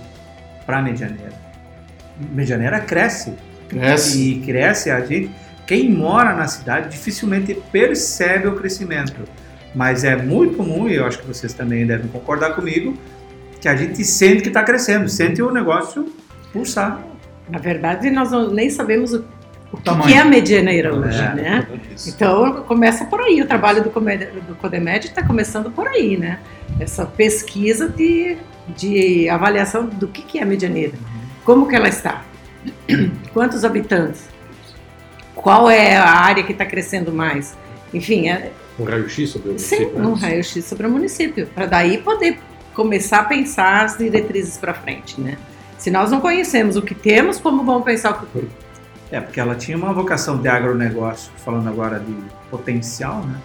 para 0.64 0.78
a 0.78 0.82
Medianeira? 0.82 1.32
Medianeira 2.32 2.80
cresce 2.80 3.34
Cresce. 3.68 4.18
e 4.34 4.40
cresce. 4.40 4.90
A 4.90 5.00
gente, 5.00 5.30
quem 5.66 5.90
mora 5.90 6.34
na 6.34 6.46
cidade 6.46 6.90
dificilmente 6.90 7.54
percebe 7.72 8.46
o 8.48 8.54
crescimento, 8.56 9.22
mas 9.74 10.04
é 10.04 10.16
muito 10.16 10.56
comum 10.56 10.88
e 10.88 10.94
eu 10.94 11.06
acho 11.06 11.18
que 11.18 11.26
vocês 11.26 11.52
também 11.52 11.86
devem 11.86 12.08
concordar 12.08 12.54
comigo 12.54 12.96
que 13.60 13.68
a 13.68 13.76
gente 13.76 14.02
sente 14.04 14.42
que 14.42 14.48
está 14.48 14.62
crescendo, 14.62 15.08
sente 15.08 15.42
o 15.42 15.50
negócio 15.50 16.06
pulsar. 16.52 17.00
Na 17.48 17.58
verdade, 17.58 18.10
nós 18.10 18.30
não- 18.30 18.50
nem 18.50 18.70
sabemos 18.70 19.12
o, 19.12 19.24
o 19.72 19.76
que, 19.76 19.82
Tamanho. 19.84 20.06
que 20.08 20.14
é 20.14 20.18
a 20.20 20.24
medianeira 20.24 20.94
hoje, 20.94 21.18
É. 21.18 21.34
né? 21.34 21.66
Então, 22.06 22.62
começa 22.62 23.04
por 23.04 23.20
aí. 23.20 23.40
O 23.42 23.46
trabalho 23.46 23.82
do, 23.82 23.90
do 23.90 24.54
Codemed 24.56 25.06
está 25.06 25.22
começando 25.22 25.70
por 25.70 25.86
aí, 25.88 26.16
né? 26.16 26.38
Essa 26.78 27.04
pesquisa 27.04 27.88
de, 27.88 28.36
de 28.76 29.28
avaliação 29.28 29.84
do 29.86 30.08
que, 30.08 30.22
que 30.22 30.38
é 30.38 30.42
a 30.42 30.46
medianeira. 30.46 30.92
Como 31.44 31.66
que 31.68 31.74
ela 31.76 31.88
está? 31.88 32.22
Quantos 33.34 33.64
habitantes? 33.64 34.28
Qual 35.34 35.70
é 35.70 35.96
a 35.96 36.08
área 36.10 36.42
que 36.44 36.52
está 36.52 36.64
crescendo 36.66 37.12
mais? 37.12 37.56
Enfim, 37.92 38.28
é, 38.28 38.52
Um 38.78 38.84
raio-x 38.84 39.30
sobre 39.30 39.50
o 39.50 39.58
sim, 39.58 39.76
município, 39.76 39.98
né? 40.02 40.06
um 40.06 40.12
raio-x 40.12 40.64
sobre 40.64 40.86
o 40.86 40.90
município. 40.90 41.46
Para 41.54 41.66
daí 41.66 41.98
poder 41.98 42.38
começar 42.74 43.20
a 43.20 43.24
pensar 43.24 43.84
as 43.84 43.98
diretrizes 43.98 44.56
para 44.56 44.74
frente, 44.74 45.20
né? 45.20 45.36
Se 45.78 45.90
nós 45.90 46.10
não 46.10 46.20
conhecemos 46.20 46.76
o 46.76 46.82
que 46.82 46.94
temos, 46.94 47.38
como 47.38 47.64
vamos 47.64 47.84
pensar 47.84 48.12
o 48.12 48.20
futuro? 48.20 48.48
É, 49.10 49.20
porque 49.20 49.40
ela 49.40 49.54
tinha 49.54 49.76
uma 49.76 49.92
vocação 49.92 50.38
de 50.38 50.48
agronegócio, 50.48 51.32
falando 51.38 51.68
agora 51.68 51.98
de 51.98 52.14
potencial, 52.50 53.24
né? 53.24 53.38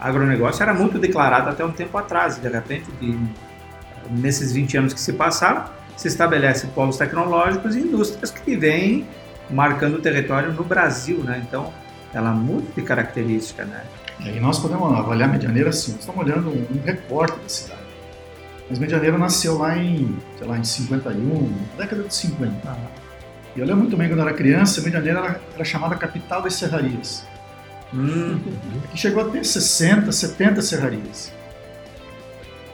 Agronegócio 0.00 0.62
era 0.62 0.74
muito 0.74 0.98
declarado 0.98 1.48
até 1.48 1.64
um 1.64 1.72
tempo 1.72 1.96
atrás, 1.96 2.36
e 2.36 2.40
de 2.40 2.48
repente, 2.48 2.86
de, 3.00 3.18
nesses 4.10 4.52
20 4.52 4.76
anos 4.76 4.94
que 4.94 5.00
se 5.00 5.12
passaram, 5.12 5.64
se 5.96 6.08
estabelecem 6.08 6.70
polos 6.70 6.96
tecnológicos 6.96 7.74
e 7.74 7.80
indústrias 7.80 8.30
que 8.30 8.56
vêm 8.56 9.06
marcando 9.50 9.96
o 9.96 10.00
território 10.00 10.52
no 10.52 10.62
Brasil, 10.62 11.18
né? 11.18 11.42
Então, 11.46 11.72
ela 12.12 12.30
muda 12.30 12.66
de 12.74 12.82
característica, 12.82 13.64
né? 13.64 13.82
E 14.20 14.28
aí 14.28 14.40
nós 14.40 14.58
podemos 14.58 14.96
avaliar 14.96 15.28
Medianeira 15.28 15.70
assim, 15.70 15.92
nós 15.92 16.00
estamos 16.00 16.24
olhando 16.24 16.48
um, 16.48 16.66
um 16.76 16.82
recorte 16.84 17.38
da 17.38 17.48
cidade. 17.48 17.77
Mas 18.68 18.78
Medianeira 18.78 19.16
nasceu 19.16 19.56
lá 19.56 19.76
em, 19.78 20.16
sei 20.36 20.46
lá, 20.46 20.58
em 20.58 20.64
51, 20.64 21.50
na 21.76 21.82
década 21.84 22.02
de 22.02 22.14
50. 22.14 22.78
E 23.56 23.60
eu 23.60 23.66
lembro 23.66 23.82
muito 23.82 23.96
bem 23.96 24.08
quando 24.08 24.20
eu 24.20 24.26
era 24.26 24.36
criança, 24.36 24.82
Medianeira 24.82 25.18
era, 25.20 25.40
era 25.54 25.64
chamada 25.64 25.96
capital 25.96 26.42
das 26.42 26.54
serrarias. 26.54 27.24
Hum, 27.94 28.38
que 28.90 28.98
chegou 28.98 29.22
a 29.22 29.30
ter 29.30 29.44
60, 29.44 30.12
70 30.12 30.60
serrarias. 30.60 31.32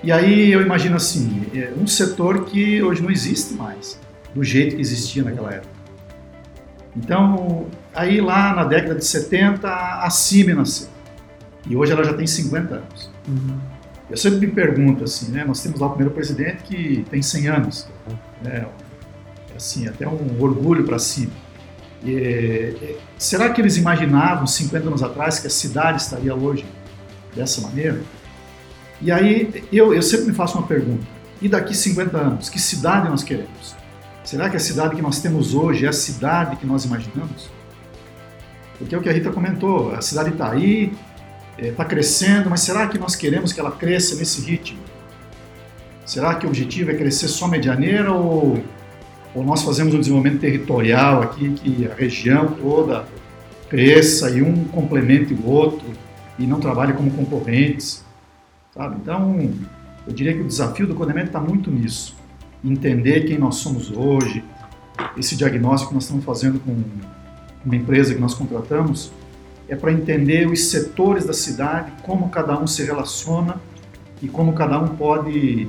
E 0.03 0.11
aí 0.11 0.53
eu 0.53 0.61
imagino 0.61 0.97
assim, 0.97 1.47
é 1.55 1.73
um 1.81 1.87
setor 1.87 2.45
que 2.45 2.83
hoje 2.83 3.01
não 3.01 3.11
existe 3.11 3.55
mais, 3.55 3.99
do 4.35 4.43
jeito 4.43 4.75
que 4.75 4.83
existia 4.83 5.23
naquela 5.23 5.55
época. 5.55 5.73
Então, 6.97 7.67
aí 7.95 8.21
lá 8.21 8.55
na 8.55 8.65
década 8.65 8.97
de 8.97 9.05
70, 9.05 9.69
a 9.69 10.11
CIMI 10.11 10.55
nasceu. 10.55 10.89
E 11.67 11.77
hoje 11.77 11.93
ela 11.93 12.05
já 12.05 12.13
tem 12.13 12.27
50 12.27 12.75
anos. 12.75 13.11
uhum. 13.29 13.74
Eu 14.11 14.17
sempre 14.17 14.39
me 14.41 14.49
pergunto 14.49 15.05
assim, 15.05 15.31
né, 15.33 15.45
nós 15.45 15.63
temos 15.63 15.81
lá 15.81 15.87
o 15.87 15.91
primeiro 15.91 16.15
presidente 16.15 16.63
que 16.65 17.05
tem 17.11 17.23
100 17.23 17.49
anos. 17.49 17.89
Né, 18.43 18.67
assim, 19.57 19.89
até 19.89 20.07
um 20.07 20.41
orgulho 20.41 20.85
para 20.85 20.99
si. 20.99 21.29
É, 22.07 22.11
é, 22.11 22.97
será 23.17 23.49
que 23.51 23.61
eles 23.61 23.77
imaginavam 23.77 24.47
50 24.47 24.87
anos 24.87 25.03
atrás 25.03 25.39
que 25.39 25.47
a 25.47 25.51
cidade 25.51 26.03
estaria 26.03 26.35
hoje 26.35 26.67
dessa 27.35 27.61
maneira? 27.63 28.03
E 29.01 29.11
aí 29.11 29.65
eu, 29.73 29.95
eu 29.95 30.03
sempre 30.03 30.27
me 30.27 30.35
faço 30.35 30.59
uma 30.59 30.67
pergunta: 30.67 31.07
e 31.41 31.49
daqui 31.49 31.75
50 31.75 32.17
anos, 32.17 32.49
que 32.49 32.61
cidade 32.61 33.09
nós 33.09 33.23
queremos? 33.23 33.75
Será 34.23 34.49
que 34.51 34.57
a 34.57 34.61
cidade 34.61 34.97
que 34.97 35.03
nós 35.03 35.21
temos 35.21 35.55
hoje 35.55 35.87
é 35.87 35.89
a 35.89 35.93
cidade 35.93 36.57
que 36.57 36.67
nós 36.67 36.85
imaginamos? 36.85 37.51
Porque 38.79 38.95
é 38.95 38.99
o 38.99 39.01
que 39.01 39.09
a 39.09 39.13
Rita 39.13 39.31
comentou: 39.31 39.95
a 39.95 40.01
cidade 40.01 40.31
está 40.31 40.51
aí, 40.51 40.93
está 41.59 41.85
crescendo, 41.85 42.51
mas 42.51 42.61
será 42.61 42.87
que 42.89 42.99
nós 42.99 43.15
queremos 43.15 43.53
que 43.53 43.61
ela 43.61 43.71
cresça 43.71 44.17
nesse 44.17 44.41
ritmo? 44.41 44.79
Será 46.05 46.35
que 46.35 46.47
o 46.47 46.49
objetivo 46.49 46.91
é 46.91 46.95
crescer 46.95 47.29
só 47.29 47.49
medianeira 47.49 48.13
ou 48.13 48.63
ou 49.35 49.43
nós 49.43 49.63
fazemos 49.63 49.93
um 49.93 49.99
desenvolvimento 49.99 50.41
territorial 50.41 51.23
aqui 51.23 51.51
que 51.55 51.89
a 51.89 51.95
região 51.95 52.47
toda 52.53 53.05
cresça 53.69 54.31
e 54.31 54.41
um 54.41 54.65
complemente 54.65 55.35
o 55.35 55.47
outro 55.47 55.87
e 56.39 56.47
não 56.47 56.61
trabalhe 56.61 56.93
como 56.93 57.11
concorrentes, 57.11 58.05
sabe? 58.73 58.97
Então, 59.03 59.51
eu 60.07 60.13
diria 60.13 60.33
que 60.33 60.41
o 60.41 60.47
desafio 60.47 60.87
do 60.87 60.95
Codemet 60.95 61.27
está 61.27 61.41
muito 61.41 61.71
nisso, 61.71 62.17
entender 62.65 63.23
quem 63.23 63.37
nós 63.37 63.57
somos 63.57 63.91
hoje, 63.91 64.45
esse 65.17 65.35
diagnóstico 65.35 65.89
que 65.89 65.95
nós 65.95 66.05
estamos 66.05 66.25
fazendo 66.25 66.61
com 66.61 66.77
uma 67.65 67.75
empresa 67.75 68.15
que 68.15 68.21
nós 68.21 68.35
contratamos 68.35 69.11
é 69.69 69.77
para 69.77 69.93
entender 69.93 70.47
os 70.47 70.67
setores 70.67 71.25
da 71.25 71.33
cidade, 71.33 71.93
como 72.03 72.29
cada 72.29 72.59
um 72.59 72.67
se 72.67 72.83
relaciona 72.83 73.61
e 74.23 74.29
como 74.29 74.53
cada 74.53 74.79
um 74.79 74.89
pode 74.89 75.69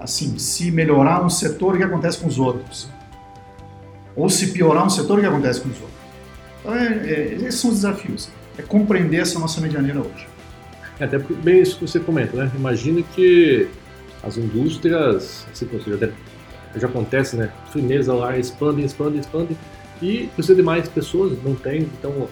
assim, 0.00 0.38
se 0.38 0.70
melhorar 0.70 1.24
um 1.24 1.30
setor, 1.30 1.74
o 1.74 1.76
que 1.76 1.82
acontece 1.82 2.18
com 2.18 2.28
os 2.28 2.38
outros? 2.38 2.88
Ou 4.14 4.28
se 4.28 4.48
piorar 4.48 4.86
um 4.86 4.90
setor, 4.90 5.18
o 5.18 5.20
que 5.20 5.26
acontece 5.26 5.60
com 5.60 5.68
os 5.68 5.76
outros? 5.76 5.98
Então, 6.60 6.74
é, 6.74 7.10
é, 7.10 7.34
esses 7.34 7.60
são 7.60 7.70
os 7.70 7.76
desafios. 7.76 8.28
É 8.56 8.62
compreender 8.62 9.20
essa 9.20 9.38
nossa 9.38 9.60
medianeira 9.60 10.00
hoje. 10.00 10.26
É, 10.98 11.04
até 11.04 11.18
porque, 11.18 11.34
bem 11.34 11.60
isso 11.60 11.78
que 11.78 11.86
você 11.86 12.00
comenta, 12.00 12.36
né? 12.36 12.50
Imagina 12.54 13.02
que 13.14 13.68
as 14.22 14.36
indústrias, 14.36 15.46
assim, 15.52 15.68
até- 15.94 16.10
já 16.76 16.88
acontece, 16.88 17.36
né? 17.36 17.50
Firmeza 17.72 18.12
lá, 18.12 18.36
expandem, 18.36 18.84
expandem, 18.84 19.20
expandem, 19.20 19.56
e 20.02 20.28
precisa 20.34 20.54
de 20.54 20.62
mais 20.62 20.88
pessoas, 20.88 21.36
não 21.42 21.54
tem, 21.54 21.82
então 21.82 22.28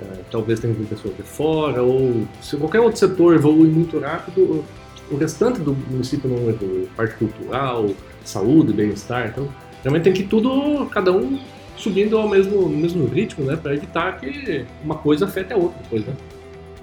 é, 0.00 0.20
talvez 0.30 0.60
tenha 0.60 0.74
pessoas 0.88 1.16
de 1.16 1.22
fora, 1.22 1.82
ou 1.82 2.26
se 2.42 2.56
qualquer 2.56 2.80
outro 2.80 2.98
setor 2.98 3.34
evolui 3.34 3.68
muito 3.68 3.98
rápido, 3.98 4.64
o 5.10 5.16
restante 5.16 5.60
do 5.60 5.72
município 5.74 6.28
não 6.28 6.48
evolui, 6.48 6.88
parte 6.96 7.14
cultural, 7.16 7.88
saúde, 8.24 8.72
bem-estar, 8.72 9.28
então 9.28 9.48
realmente 9.82 10.02
tem 10.04 10.12
que 10.12 10.24
tudo, 10.24 10.86
cada 10.86 11.12
um 11.12 11.38
subindo 11.76 12.16
ao 12.18 12.28
mesmo, 12.28 12.68
mesmo 12.68 13.06
ritmo, 13.06 13.44
né? 13.44 13.54
Para 13.56 13.74
evitar 13.74 14.18
que 14.18 14.64
uma 14.82 14.94
coisa 14.96 15.26
afete 15.26 15.52
a 15.52 15.56
outra 15.56 15.78
depois, 15.82 16.04
né? 16.06 16.14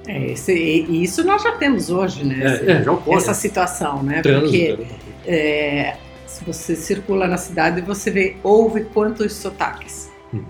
É, 0.08 0.32
esse- 0.32 0.53
isso 0.89 1.24
nós 1.24 1.41
já 1.41 1.53
temos 1.53 1.89
hoje, 1.89 2.24
né? 2.24 2.60
É, 2.65 2.72
é, 2.74 2.84
já 2.84 2.91
ocorre. 2.91 3.17
Essa 3.17 3.34
situação, 3.34 4.03
né? 4.03 4.22
Trânsito, 4.22 4.77
Porque 4.77 4.84
né? 4.84 5.00
é, 5.25 5.98
se 6.27 6.43
você 6.46 6.75
circula 6.75 7.27
na 7.27 7.38
cidade, 7.38 7.82
você 7.82 8.12
vê, 8.12 8.36
ouve 8.43 8.84
quantos 8.86 9.34
sotaques. 9.34 10.12
Uhum. 10.32 10.43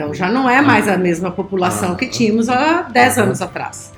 Então 0.00 0.14
já 0.14 0.30
não 0.30 0.48
é 0.48 0.62
mais 0.62 0.88
a 0.88 0.96
mesma 0.96 1.30
população 1.30 1.92
Ah. 1.92 1.94
que 1.94 2.06
tínhamos 2.06 2.48
há 2.48 2.80
10 2.80 3.18
Aham. 3.18 3.26
anos 3.26 3.42
atrás. 3.42 3.92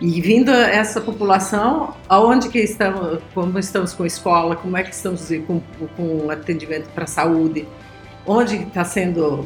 E 0.00 0.20
vindo 0.20 0.52
essa 0.52 1.00
população, 1.00 1.92
aonde 2.08 2.48
que 2.48 2.60
estamos, 2.60 3.18
como 3.34 3.58
estamos 3.58 3.92
com 3.92 4.06
escola, 4.06 4.54
como 4.54 4.76
é 4.76 4.84
que 4.84 4.94
estamos 4.94 5.28
com, 5.44 5.60
com 5.96 6.30
atendimento 6.30 6.88
para 6.94 7.04
saúde, 7.08 7.66
onde 8.24 8.62
está 8.62 8.84
sendo, 8.84 9.44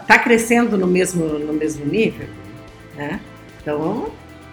está 0.00 0.18
crescendo 0.18 0.76
no 0.76 0.88
mesmo, 0.88 1.24
no 1.24 1.52
mesmo 1.52 1.84
nível, 1.86 2.26
né? 2.96 3.20
Então 3.62 4.08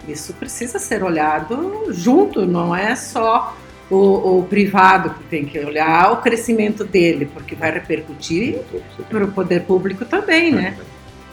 isso 0.06 0.32
precisa 0.34 0.78
ser 0.78 1.02
olhado 1.02 1.86
junto, 1.88 2.46
não 2.46 2.74
é 2.76 2.94
só 2.94 3.56
o, 3.90 4.38
o 4.38 4.42
privado 4.44 5.10
que 5.10 5.24
tem 5.24 5.44
que 5.44 5.58
olhar 5.58 6.12
o 6.12 6.18
crescimento 6.18 6.84
dele, 6.84 7.26
porque 7.26 7.54
vai 7.54 7.72
repercutir 7.72 8.60
para 9.08 9.24
o 9.24 9.32
poder 9.32 9.62
público 9.62 10.04
também, 10.04 10.52
né? 10.52 10.76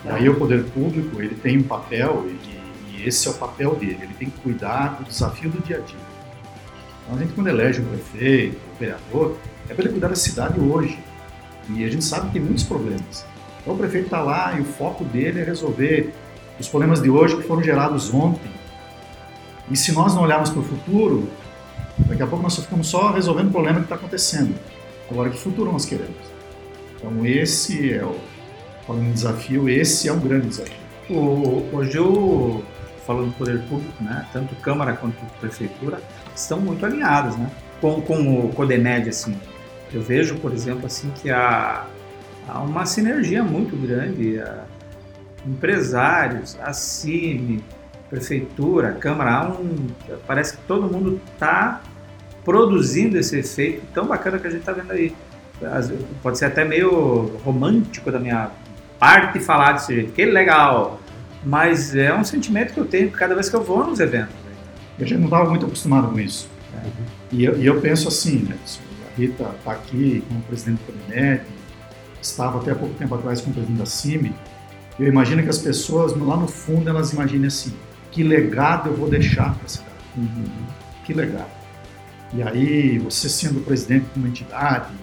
Aí 0.06 0.30
o 0.30 0.36
poder 0.36 0.64
público 0.66 1.22
ele 1.22 1.36
tem 1.36 1.58
um 1.58 1.64
papel 1.64 2.26
e, 2.28 2.96
e 2.98 3.08
esse 3.08 3.28
é 3.28 3.32
o 3.32 3.34
papel 3.34 3.76
dele. 3.76 4.00
Ele 4.02 4.14
tem 4.14 4.30
que 4.30 4.40
cuidar 4.40 4.98
do 5.00 5.06
desafio 5.06 5.50
do 5.50 5.62
dia 5.66 5.78
a 5.78 5.80
dia. 5.80 5.98
Então 7.04 7.18
a 7.18 7.20
gente 7.20 7.34
quando 7.34 7.48
elege 7.48 7.82
um 7.82 7.86
prefeito, 7.86 8.58
um 8.74 8.80
vereador, 8.80 9.38
é 9.68 9.74
para 9.74 9.84
ele 9.84 9.94
cuidar 9.94 10.10
da 10.10 10.16
cidade 10.16 10.60
hoje. 10.60 10.98
E 11.70 11.84
a 11.84 11.90
gente 11.90 12.04
sabe 12.04 12.28
que 12.28 12.34
tem 12.34 12.42
muitos 12.42 12.64
problemas. 12.64 13.26
Então 13.62 13.74
o 13.74 13.78
prefeito 13.78 14.06
está 14.06 14.22
lá 14.22 14.56
e 14.58 14.62
o 14.62 14.66
foco 14.66 15.04
dele 15.04 15.42
é 15.42 15.44
resolver 15.44 16.14
os 16.60 16.68
problemas 16.68 17.02
de 17.02 17.10
hoje 17.10 17.36
que 17.36 17.44
foram 17.44 17.64
gerados 17.64 18.14
ontem. 18.14 18.52
E 19.70 19.76
se 19.76 19.92
nós 19.92 20.14
não 20.14 20.22
olharmos 20.22 20.52
para 20.52 20.60
o 20.60 20.64
futuro, 20.64 21.28
daqui 22.00 22.24
a 22.24 22.28
pouco 22.28 22.44
nós 22.44 22.54
só 22.54 22.62
ficamos 22.62 22.88
só 22.88 23.12
resolvendo 23.12 23.48
o 23.48 23.52
problema 23.52 23.80
que 23.80 23.86
está 23.86 23.96
acontecendo. 23.96 24.56
Agora, 25.10 25.30
que 25.30 25.38
futuro 25.38 25.72
nós 25.72 25.86
queremos? 25.86 26.16
Então, 26.98 27.26
esse 27.26 27.94
é 27.94 28.04
o, 28.04 28.16
falando 28.86 29.14
desafio, 29.14 29.70
esse 29.70 30.08
é 30.08 30.14
um 30.14 30.20
grande 30.20 30.48
desafio. 30.48 30.76
Hoje, 31.72 32.00
o, 32.00 32.64
falando 33.06 33.28
do 33.28 33.34
poder 33.34 33.62
público, 33.64 34.04
né, 34.04 34.26
tanto 34.34 34.56
Câmara 34.56 34.94
quanto 34.94 35.18
Prefeitura 35.40 36.02
estão 36.36 36.60
muito 36.60 36.86
alinhados 36.86 37.38
né, 37.38 37.50
com, 37.80 38.02
com 38.02 38.46
o 38.46 38.54
CODEMED. 38.54 39.10
Assim. 39.10 39.38
Eu 39.94 40.02
vejo, 40.02 40.36
por 40.38 40.52
exemplo, 40.52 40.86
assim, 40.86 41.12
que 41.22 41.30
há, 41.30 41.86
há 42.48 42.60
uma 42.62 42.86
sinergia 42.86 43.44
muito 43.44 43.76
grande. 43.76 44.40
A, 44.40 44.66
empresários, 45.46 46.58
a 46.62 46.74
CIMI, 46.74 47.64
Prefeitura, 48.10 48.94
Câmara, 48.94 49.50
um, 49.50 49.88
parece 50.28 50.58
que 50.58 50.64
todo 50.64 50.92
mundo 50.92 51.20
está 51.34 51.82
produzindo 52.44 53.18
esse 53.18 53.40
efeito 53.40 53.82
tão 53.94 54.06
bacana 54.06 54.38
que 54.38 54.48
a 54.48 54.50
gente 54.50 54.60
está 54.60 54.72
vendo 54.72 54.92
aí. 54.92 55.16
Pode 56.22 56.38
ser 56.38 56.46
até 56.46 56.64
meio 56.64 57.38
romântico 57.44 58.12
da 58.12 58.20
minha 58.20 58.52
parte 59.00 59.40
falar 59.40 59.74
desse 59.74 59.96
jeito, 59.96 60.12
que 60.12 60.26
legal, 60.26 61.00
mas 61.44 61.96
é 61.96 62.14
um 62.14 62.24
sentimento 62.24 62.74
que 62.74 62.80
eu 62.80 62.86
tenho 62.86 63.10
cada 63.12 63.34
vez 63.34 63.50
que 63.50 63.56
eu 63.56 63.64
vou 63.64 63.86
nos 63.86 64.00
eventos. 64.00 64.36
A 64.98 65.04
gente 65.04 65.18
não 65.18 65.26
estava 65.26 65.50
muito 65.50 65.66
acostumado 65.66 66.10
com 66.10 66.20
isso. 66.20 66.48
Uhum. 66.74 66.92
E, 67.32 67.44
eu, 67.44 67.58
e, 67.58 67.66
eu, 67.66 67.82
penso 67.82 68.08
assim, 68.08 68.44
né, 68.44 68.56
a 69.06 69.20
Rita 69.20 69.52
está 69.58 69.72
aqui 69.72 70.24
como 70.28 70.42
presidente 70.42 70.80
do 70.80 70.94
Cabinet, 70.94 71.44
estava 72.22 72.60
até 72.60 72.72
há 72.72 72.76
pouco 72.76 72.94
tempo 72.96 73.16
atrás 73.16 73.42
como 73.42 73.54
presidente 73.54 73.80
da 73.80 73.86
CIMI, 73.86 74.34
eu 74.98 75.08
imagino 75.08 75.44
que 75.44 75.50
as 75.50 75.58
pessoas, 75.58 76.16
lá 76.18 76.38
no 76.38 76.48
fundo, 76.48 76.90
elas 76.90 77.12
imaginem 77.12 77.48
assim, 77.48 77.74
que 78.16 78.24
legado 78.24 78.90
eu 78.90 78.96
vou 78.96 79.10
deixar 79.10 79.54
para 79.54 79.66
a 79.66 79.68
cidade? 79.68 79.92
Uhum. 80.16 80.46
Que 81.04 81.14
legado. 81.14 81.52
E 82.34 82.42
aí, 82.42 82.98
você 82.98 83.28
sendo 83.28 83.60
presidente 83.60 84.06
de 84.14 84.18
uma 84.18 84.30
entidade, 84.30 84.94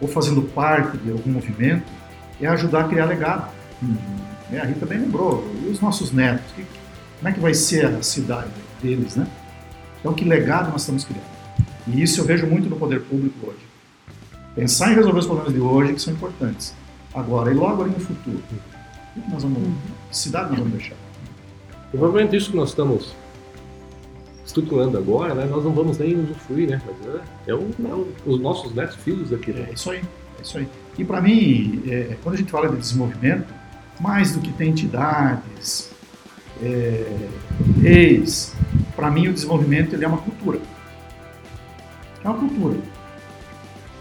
ou 0.00 0.08
fazendo 0.08 0.40
parte 0.40 0.96
de 0.96 1.12
algum 1.12 1.30
movimento, 1.30 1.84
é 2.40 2.46
ajudar 2.46 2.86
a 2.86 2.88
criar 2.88 3.04
legado. 3.04 3.52
Uhum. 3.82 3.96
É, 4.50 4.60
a 4.60 4.64
Rita 4.64 4.86
bem 4.86 4.98
lembrou, 4.98 5.46
e 5.62 5.68
os 5.68 5.78
nossos 5.78 6.10
netos, 6.10 6.50
que, 6.56 6.64
como 7.18 7.28
é 7.28 7.32
que 7.32 7.40
vai 7.40 7.52
ser 7.52 7.84
a 7.84 8.02
cidade 8.02 8.48
deles, 8.82 9.14
né? 9.14 9.26
Então, 10.00 10.14
que 10.14 10.24
legado 10.24 10.70
nós 10.72 10.80
estamos 10.80 11.04
criando? 11.04 11.26
E 11.86 12.02
isso 12.02 12.22
eu 12.22 12.24
vejo 12.24 12.46
muito 12.46 12.70
no 12.70 12.76
poder 12.76 13.02
público 13.02 13.46
hoje. 13.46 13.58
Pensar 14.54 14.90
em 14.90 14.94
resolver 14.94 15.18
os 15.18 15.26
problemas 15.26 15.52
de 15.52 15.60
hoje, 15.60 15.92
que 15.92 16.00
são 16.00 16.14
importantes. 16.14 16.74
Agora, 17.14 17.50
e 17.50 17.54
logo 17.54 17.82
ali 17.82 17.90
no 17.90 18.00
futuro. 18.00 18.42
O 19.16 19.20
que 19.20 19.30
nós 19.30 19.42
vamos, 19.42 19.58
que 20.08 20.16
cidade 20.16 20.48
nós 20.48 20.58
vamos 20.58 20.72
deixar? 20.72 21.03
Provavelmente 21.96 22.36
isso 22.36 22.50
que 22.50 22.56
nós 22.56 22.70
estamos 22.70 23.14
estruturando 24.44 24.98
agora, 24.98 25.32
né, 25.32 25.46
nós 25.46 25.62
não 25.62 25.72
vamos 25.72 25.96
nem 25.96 26.18
usufruir, 26.18 26.68
né? 26.68 26.82
Mas 26.84 27.14
é, 27.14 27.18
é, 27.46 27.52
é 27.52 27.54
um, 27.54 28.06
os 28.26 28.40
nossos 28.40 28.74
netos 28.74 28.96
filhos 28.96 29.32
aqui. 29.32 29.52
Né? 29.52 29.68
É 29.70 29.74
isso 29.74 29.90
aí, 29.92 29.98
é 30.38 30.42
isso 30.42 30.58
aí. 30.58 30.68
E 30.98 31.04
para 31.04 31.20
mim, 31.20 31.82
é, 31.86 32.16
quando 32.20 32.34
a 32.34 32.38
gente 32.38 32.50
fala 32.50 32.68
de 32.68 32.76
desenvolvimento, 32.76 33.46
mais 34.00 34.32
do 34.32 34.40
que 34.40 34.52
ter 34.52 34.66
entidades, 34.66 35.88
é, 36.60 37.28
leis, 37.80 38.56
para 38.96 39.08
mim 39.08 39.28
o 39.28 39.32
desenvolvimento 39.32 39.94
ele 39.94 40.04
é 40.04 40.08
uma 40.08 40.18
cultura. 40.18 40.58
É 42.24 42.28
uma 42.28 42.38
cultura. 42.38 42.78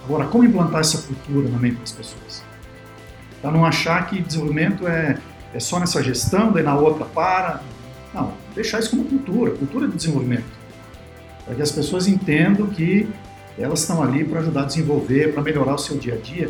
Agora, 0.05 0.25
como 0.25 0.43
implantar 0.43 0.81
essa 0.81 0.97
cultura 0.97 1.47
na 1.47 1.59
mente 1.59 1.79
das 1.79 1.91
pessoas? 1.91 2.43
Para 3.39 3.51
não 3.51 3.63
achar 3.63 4.07
que 4.07 4.19
desenvolvimento 4.19 4.87
é, 4.87 5.19
é 5.53 5.59
só 5.59 5.79
nessa 5.79 6.01
gestão, 6.01 6.51
daí 6.51 6.63
na 6.63 6.75
outra 6.75 7.05
para. 7.05 7.61
Não, 8.13 8.33
deixar 8.53 8.79
isso 8.79 8.91
como 8.91 9.05
cultura, 9.05 9.51
cultura 9.51 9.87
de 9.87 9.95
desenvolvimento. 9.95 10.45
Para 11.45 11.55
que 11.55 11.61
as 11.61 11.71
pessoas 11.71 12.07
entendam 12.07 12.67
que 12.67 13.09
elas 13.57 13.81
estão 13.81 14.01
ali 14.01 14.23
para 14.23 14.39
ajudar 14.39 14.61
a 14.61 14.65
desenvolver, 14.65 15.33
para 15.33 15.41
melhorar 15.41 15.75
o 15.75 15.77
seu 15.77 15.97
dia 15.97 16.15
a 16.15 16.17
dia. 16.17 16.49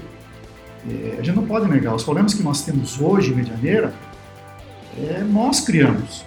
É, 0.89 1.17
a 1.19 1.23
gente 1.23 1.35
não 1.35 1.45
pode 1.45 1.69
negar, 1.69 1.95
os 1.95 2.03
problemas 2.03 2.33
que 2.33 2.43
nós 2.43 2.63
temos 2.63 2.99
hoje 2.99 3.31
em 3.31 3.35
Medianeira, 3.35 3.93
é, 4.97 5.23
nós 5.23 5.61
criamos. 5.61 6.25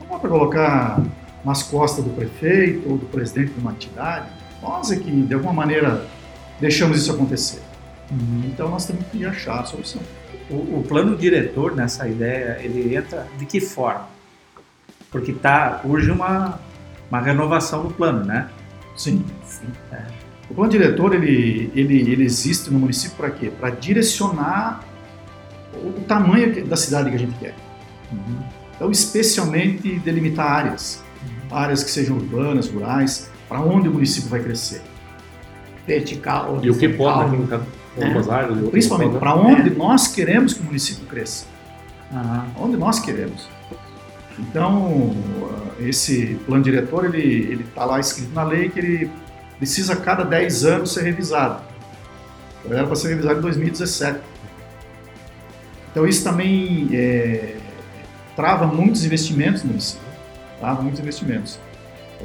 Não 0.00 0.08
dá 0.08 0.18
para 0.18 0.30
colocar 0.30 1.02
nas 1.44 1.62
costas 1.62 2.04
do 2.04 2.10
prefeito 2.10 2.88
ou 2.88 2.96
do 2.96 3.06
presidente 3.06 3.52
de 3.52 3.60
uma 3.60 3.72
entidade. 3.72 4.28
Nós 4.62 4.90
é 4.92 4.96
que, 4.96 5.10
de 5.10 5.34
alguma 5.34 5.52
maneira, 5.52 6.06
deixamos 6.60 6.98
isso 6.98 7.10
acontecer. 7.10 7.60
Então 8.44 8.68
nós 8.68 8.86
temos 8.86 9.04
que 9.06 9.24
achar 9.24 9.60
a 9.60 9.64
solução. 9.64 10.00
O, 10.50 10.78
o, 10.80 10.84
plano 10.86 11.16
diretor 11.16 11.74
nessa 11.74 12.06
ideia, 12.06 12.58
ele 12.60 12.94
entra 12.94 13.26
de 13.38 13.46
que 13.46 13.60
forma? 13.60 14.06
Porque 15.12 15.32
tá, 15.34 15.82
urge 15.84 16.10
uma, 16.10 16.58
uma 17.10 17.20
renovação 17.20 17.84
do 17.84 17.94
plano, 17.94 18.24
né? 18.24 18.48
Sim. 18.96 19.24
Sim. 19.44 19.66
É. 19.92 20.02
O 20.50 20.54
plano 20.54 20.70
diretor, 20.70 21.14
ele, 21.14 21.70
ele, 21.74 22.00
ele 22.10 22.24
existe 22.24 22.70
no 22.70 22.78
município 22.78 23.16
para 23.16 23.30
quê? 23.30 23.50
Para 23.50 23.70
direcionar 23.70 24.82
o 25.74 26.00
tamanho 26.02 26.66
da 26.66 26.76
cidade 26.76 27.10
que 27.10 27.16
a 27.16 27.18
gente 27.18 27.38
quer. 27.38 27.54
Uhum. 28.10 28.38
Então, 28.74 28.90
especialmente 28.90 29.98
delimitar 30.00 30.46
áreas, 30.46 31.02
uhum. 31.22 31.56
áreas 31.56 31.84
que 31.84 31.90
sejam 31.90 32.16
urbanas, 32.16 32.68
rurais, 32.68 33.30
para 33.48 33.60
onde 33.60 33.88
o 33.88 33.92
município 33.92 34.28
vai 34.28 34.40
crescer. 34.40 34.82
Vertical. 35.86 36.60
E 36.62 36.70
o 36.70 36.76
que 36.76 36.88
pode, 36.88 37.36
né? 37.36 37.60
algumas 37.96 38.28
é. 38.28 38.32
áreas. 38.32 38.70
Principalmente, 38.70 39.18
para 39.18 39.34
onde 39.34 39.68
é. 39.68 39.74
nós 39.74 40.08
queremos 40.08 40.54
que 40.54 40.60
o 40.60 40.64
município 40.64 41.06
cresça. 41.06 41.46
Uhum. 42.10 42.64
Onde 42.64 42.76
nós 42.76 42.98
queremos. 43.00 43.48
Então, 44.42 45.14
esse 45.80 46.34
plano 46.46 46.62
diretor, 46.62 47.14
ele 47.14 47.62
está 47.62 47.84
lá 47.84 48.00
escrito 48.00 48.32
na 48.34 48.44
lei 48.44 48.68
que 48.68 48.78
ele 48.78 49.10
precisa 49.58 49.94
a 49.94 49.96
cada 49.96 50.24
10 50.24 50.64
anos 50.64 50.92
ser 50.92 51.02
revisado. 51.02 51.62
Era 52.68 52.86
para 52.86 52.96
ser 52.96 53.08
revisado 53.08 53.38
em 53.38 53.42
2017. 53.42 54.20
Então, 55.90 56.06
isso 56.06 56.24
também 56.24 56.88
é, 56.92 57.56
trava 58.34 58.66
muitos 58.66 59.04
investimentos 59.04 59.62
no 59.62 59.70
município. 59.70 60.06
Trava 60.58 60.82
muitos 60.82 61.00
investimentos. 61.00 61.58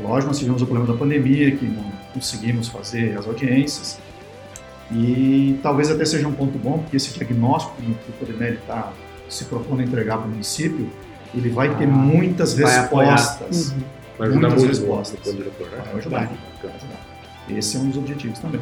Lógico, 0.02 0.28
nós 0.28 0.40
tivemos 0.40 0.62
o 0.62 0.66
problema 0.66 0.92
da 0.92 0.98
pandemia, 0.98 1.56
que 1.56 1.66
não 1.66 1.92
conseguimos 2.14 2.68
fazer 2.68 3.18
as 3.18 3.26
audiências, 3.26 4.00
e 4.92 5.60
talvez 5.62 5.90
até 5.90 6.06
seja 6.06 6.28
um 6.28 6.34
ponto 6.34 6.58
bom, 6.58 6.80
porque 6.80 6.98
esse 6.98 7.14
diagnóstico 7.14 7.76
que 7.82 8.12
o 8.12 8.14
Codemel 8.14 8.54
está 8.54 8.94
se 9.28 9.46
propondo 9.46 9.82
a 9.82 9.84
entregar 9.84 10.18
para 10.18 10.28
o 10.28 10.30
município, 10.30 10.90
ele 11.34 11.50
vai 11.50 11.76
ter 11.76 11.86
ah, 11.86 11.88
muitas 11.88 12.54
vai 12.54 12.80
respostas. 12.80 13.72
Uhum. 13.72 13.80
Vai 14.18 14.28
ajudar 14.30 14.48
muitas 14.50 14.64
muito 14.64 14.80
respostas. 14.80 15.36
Diretor, 15.36 15.68
né? 15.70 15.84
Vai 15.86 15.96
ajudar. 15.98 16.18
vai 16.62 16.72
ajudar. 16.76 17.08
Esse 17.50 17.78
é 17.78 17.80
um 17.80 17.88
dos 17.90 17.98
objetivos 17.98 18.40
também. 18.40 18.62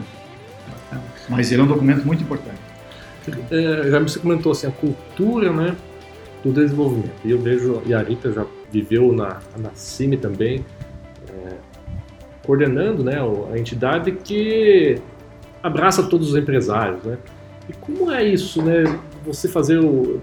Mas 1.29 1.51
ele 1.51 1.61
é 1.61 1.63
um 1.63 1.67
documento 1.67 2.05
muito 2.05 2.23
importante. 2.23 2.59
É, 3.49 3.89
já 3.89 3.99
você 3.99 4.19
comentou 4.19 4.51
assim, 4.51 4.67
a 4.67 4.71
cultura 4.71 5.51
né, 5.51 5.75
do 6.43 6.53
desenvolvimento. 6.53 7.15
E 7.23 7.31
eu 7.31 7.39
vejo, 7.39 7.81
e 7.85 7.93
a 7.93 8.01
Rita 8.01 8.31
já 8.31 8.45
viveu 8.71 9.11
na, 9.11 9.39
na 9.57 9.71
CIMI 9.73 10.17
também, 10.17 10.63
é, 11.29 11.55
coordenando 12.45 13.03
né, 13.03 13.15
a 13.51 13.57
entidade 13.57 14.11
que 14.11 15.01
abraça 15.63 16.03
todos 16.03 16.29
os 16.29 16.35
empresários, 16.35 17.03
né? 17.03 17.17
E 17.67 17.73
como 17.73 18.11
é 18.11 18.23
isso, 18.23 18.61
né? 18.61 18.83
Você 19.25 19.47
fazer 19.47 19.79
o 19.79 20.21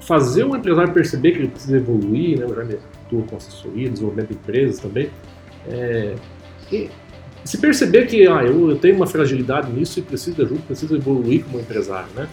fazer 0.00 0.44
o 0.44 0.56
empresário 0.56 0.92
perceber 0.92 1.32
que 1.32 1.38
ele 1.38 1.48
precisa 1.48 1.76
evoluir, 1.76 2.38
né? 2.38 2.44
Eu 2.44 2.54
já 2.54 2.64
me 2.64 2.74
atuo 2.74 3.22
com 3.24 3.36
assessoria, 3.36 3.88
desenvolvimento 3.88 4.28
de 4.28 4.34
empresas 4.34 4.78
também. 4.78 5.10
É, 5.68 6.14
e 6.70 6.90
se 7.44 7.58
perceber 7.58 8.06
que 8.06 8.26
ah, 8.26 8.42
eu, 8.44 8.70
eu, 8.70 8.76
tenho 8.76 8.96
uma 8.96 9.06
fragilidade 9.06 9.72
nisso 9.72 9.98
e 9.98 10.02
preciso 10.02 10.36
de 10.36 10.42
ajuda, 10.42 10.60
preciso 10.66 10.96
evoluir 10.96 11.44
como 11.44 11.60
empresário, 11.60 12.08
né? 12.14 12.28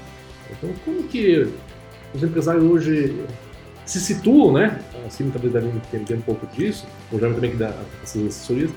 Então, 0.52 0.70
como 0.84 1.04
que 1.04 1.48
os 2.14 2.24
empresários 2.24 2.64
hoje 2.64 3.16
se 3.86 4.00
situam, 4.00 4.54
né? 4.54 4.80
Assim, 5.06 5.30
talvez 5.30 5.54
devem 5.54 5.70
entender 5.70 6.16
um 6.16 6.22
pouco 6.22 6.48
disso, 6.56 6.86
o 7.12 7.20
Jaime 7.20 7.36
também 7.36 7.52
que 7.52 7.58
dá 7.58 7.74
essas 8.02 8.26
assessorias, 8.26 8.72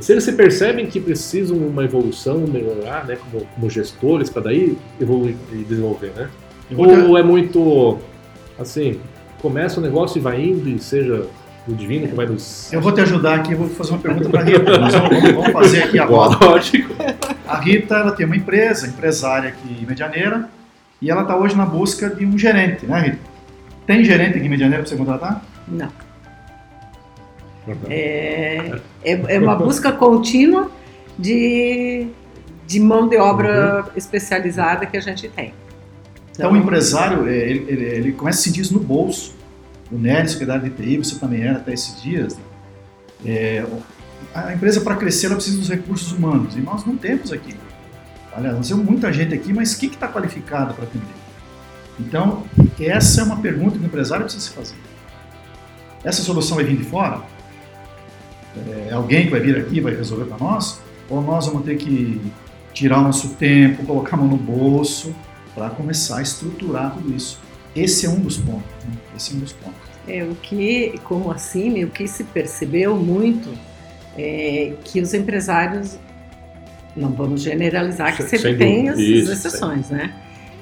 se 0.00 0.12
eles 0.12 0.24
se 0.24 0.32
percebem 0.32 0.86
que 0.86 1.00
precisam 1.00 1.56
uma 1.56 1.84
evolução, 1.84 2.40
melhorar, 2.40 3.06
né, 3.06 3.16
como, 3.16 3.46
como 3.46 3.70
gestores, 3.70 4.28
para 4.28 4.42
daí 4.42 4.76
evoluir 5.00 5.34
e 5.52 5.64
desenvolver, 5.64 6.12
né? 6.14 6.28
Ou 6.76 7.16
é 7.16 7.22
muito, 7.22 7.98
assim, 8.58 9.00
começa 9.40 9.80
o 9.80 9.82
negócio 9.82 10.18
e 10.18 10.20
vai 10.20 10.42
indo 10.42 10.68
e 10.68 10.78
seja 10.78 11.26
o 11.68 11.74
divino 11.74 12.06
que 12.06 12.14
vai 12.14 12.26
nos... 12.26 12.72
Eu 12.72 12.80
vou 12.80 12.92
te 12.92 13.00
ajudar 13.00 13.36
aqui, 13.36 13.52
eu 13.52 13.58
vou 13.58 13.68
fazer 13.68 13.90
uma 13.90 13.98
pergunta 13.98 14.28
para 14.28 14.40
a 14.40 14.44
Rita. 14.44 14.78
Nós 14.78 14.94
vamos, 14.94 15.20
vamos, 15.20 15.52
fazer 15.52 15.82
aqui 15.82 15.98
agora. 15.98 16.38
Lógico. 16.44 16.94
A 17.46 17.58
Rita, 17.58 17.96
ela 17.96 18.12
tem 18.12 18.24
uma 18.24 18.36
empresa, 18.36 18.86
empresária 18.86 19.48
aqui 19.48 19.82
em 19.82 19.84
Medianeira, 19.84 20.48
e 21.02 21.10
ela 21.10 21.22
está 21.22 21.36
hoje 21.36 21.56
na 21.56 21.66
busca 21.66 22.08
de 22.08 22.24
um 22.24 22.38
gerente, 22.38 22.86
né, 22.86 23.00
Rita? 23.00 23.18
Tem 23.86 24.04
gerente 24.04 24.36
aqui 24.36 24.46
em 24.46 24.50
Medianeira 24.50 24.82
para 24.82 24.90
você 24.90 24.96
contratar? 24.96 25.42
Não. 25.66 25.88
É, 27.88 28.78
é, 29.02 29.34
é, 29.34 29.38
uma 29.40 29.56
busca 29.56 29.90
contínua 29.90 30.70
de, 31.18 32.06
de 32.64 32.78
mão 32.78 33.08
de 33.08 33.16
obra 33.16 33.84
uhum. 33.84 33.90
especializada 33.96 34.86
que 34.86 34.96
a 34.96 35.00
gente 35.00 35.28
tem. 35.28 35.52
Então, 36.36 36.52
o 36.52 36.56
empresário, 36.56 37.26
é, 37.26 37.34
ele, 37.34 37.64
ele, 37.66 37.84
ele, 37.84 38.12
começa 38.12 38.40
a 38.40 38.42
sentir 38.42 38.60
isso 38.60 38.74
no 38.74 38.80
bolso. 38.80 39.34
O 39.90 39.96
Nery, 39.96 40.28
secretário 40.28 40.64
de 40.64 40.70
TI, 40.70 40.98
você 40.98 41.18
também 41.18 41.42
era 41.42 41.56
até 41.56 41.72
esses 41.72 42.00
dias. 42.02 42.36
Né? 42.36 42.42
É, 43.24 43.66
a 44.34 44.52
empresa, 44.52 44.82
para 44.82 44.96
crescer, 44.96 45.26
ela 45.26 45.36
precisa 45.36 45.56
dos 45.56 45.70
recursos 45.70 46.12
humanos, 46.12 46.54
e 46.54 46.60
nós 46.60 46.84
não 46.84 46.96
temos 46.96 47.32
aqui. 47.32 47.56
Aliás, 48.34 48.54
nós 48.54 48.68
temos 48.68 48.84
muita 48.84 49.10
gente 49.12 49.34
aqui, 49.34 49.50
mas 49.52 49.74
quem 49.74 49.88
que 49.88 49.94
está 49.94 50.08
qualificado 50.08 50.74
para 50.74 50.84
atender? 50.84 51.06
Então, 51.98 52.44
essa 52.78 53.22
é 53.22 53.24
uma 53.24 53.38
pergunta 53.38 53.78
que 53.78 53.84
o 53.84 53.86
empresário 53.86 54.24
precisa 54.24 54.44
se 54.44 54.50
fazer. 54.50 54.76
Essa 56.04 56.22
solução 56.22 56.56
vai 56.56 56.66
vir 56.66 56.76
de 56.76 56.84
fora? 56.84 57.22
É 58.88 58.92
alguém 58.92 59.24
que 59.24 59.30
vai 59.30 59.40
vir 59.40 59.56
aqui 59.56 59.80
vai 59.80 59.94
resolver 59.94 60.26
para 60.26 60.36
nós? 60.36 60.80
Ou 61.08 61.22
nós 61.22 61.46
vamos 61.46 61.64
ter 61.64 61.76
que 61.76 62.20
tirar 62.74 62.98
o 62.98 63.02
nosso 63.02 63.30
tempo, 63.30 63.86
colocar 63.86 64.16
a 64.16 64.18
mão 64.18 64.28
no 64.28 64.36
bolso 64.36 65.14
para 65.56 65.70
começar 65.70 66.18
a 66.18 66.22
estruturar 66.22 66.94
tudo 66.94 67.16
isso? 67.16 67.40
Esse 67.74 68.04
é 68.04 68.10
um 68.10 68.20
dos 68.20 68.36
pontos. 68.36 68.70
Né? 68.84 68.92
Esse 69.16 69.32
é 69.32 69.36
um 69.36 69.40
dos 69.40 69.52
pontos. 69.52 69.80
É, 70.06 70.22
o 70.22 70.34
que, 70.36 71.00
como 71.02 71.32
assim, 71.32 71.82
o 71.82 71.90
que 71.90 72.06
se 72.06 72.22
percebeu 72.22 72.94
muito 72.94 73.52
é 74.16 74.74
que 74.84 75.00
os 75.00 75.14
empresários, 75.14 75.98
não 76.94 77.12
vamos 77.12 77.40
generalizar, 77.40 78.14
que 78.14 78.22
sempre 78.22 78.50
Sem 78.50 78.58
tem 78.58 78.88
as 78.88 78.98
isso, 78.98 79.32
exceções, 79.32 79.90
né? 79.90 80.14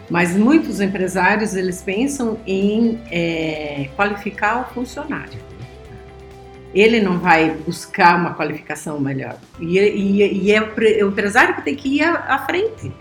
Mas 0.08 0.36
muitos 0.36 0.80
empresários, 0.80 1.54
eles 1.54 1.82
pensam 1.82 2.38
em 2.46 3.00
é, 3.10 3.88
qualificar 3.96 4.62
o 4.62 4.74
funcionário 4.74 5.44
ele 6.74 7.00
não 7.00 7.18
vai 7.18 7.50
buscar 7.50 8.18
uma 8.18 8.34
qualificação 8.34 8.98
melhor. 8.98 9.36
E, 9.60 9.78
e, 9.78 10.44
e 10.44 10.52
é 10.52 10.60
o 10.60 11.08
empresário 11.08 11.54
que 11.54 11.62
tem 11.62 11.76
que 11.76 11.88
ir 11.88 12.02
à, 12.02 12.34
à 12.34 12.38
frente. 12.40 12.92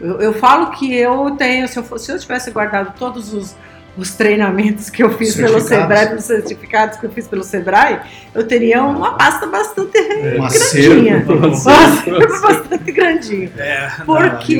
Eu, 0.00 0.20
eu, 0.20 0.34
falo 0.34 0.70
que 0.70 0.94
eu 0.94 1.32
tenho, 1.32 1.68
se 1.68 1.78
eu, 1.78 1.82
fosse, 1.82 2.06
se 2.06 2.12
eu 2.12 2.18
tivesse 2.18 2.50
guardado 2.50 2.98
todos 2.98 3.32
os, 3.32 3.54
os 3.96 4.14
treinamentos 4.14 4.90
que 4.90 5.02
eu 5.02 5.10
fiz 5.16 5.36
pelo 5.36 5.60
Sebrae, 5.60 6.14
os 6.14 6.24
certificados 6.24 6.98
que 6.98 7.06
eu 7.06 7.10
fiz 7.10 7.28
pelo 7.28 7.44
Sebrae, 7.44 8.00
eu 8.34 8.46
teria 8.46 8.82
uma 8.82 9.14
pasta 9.16 9.46
bastante 9.46 9.96
é, 9.98 10.38
grandinha. 10.38 11.24
bastante 12.42 12.92
grandinha. 12.92 13.52
É, 13.56 13.90
Porque 14.04 14.56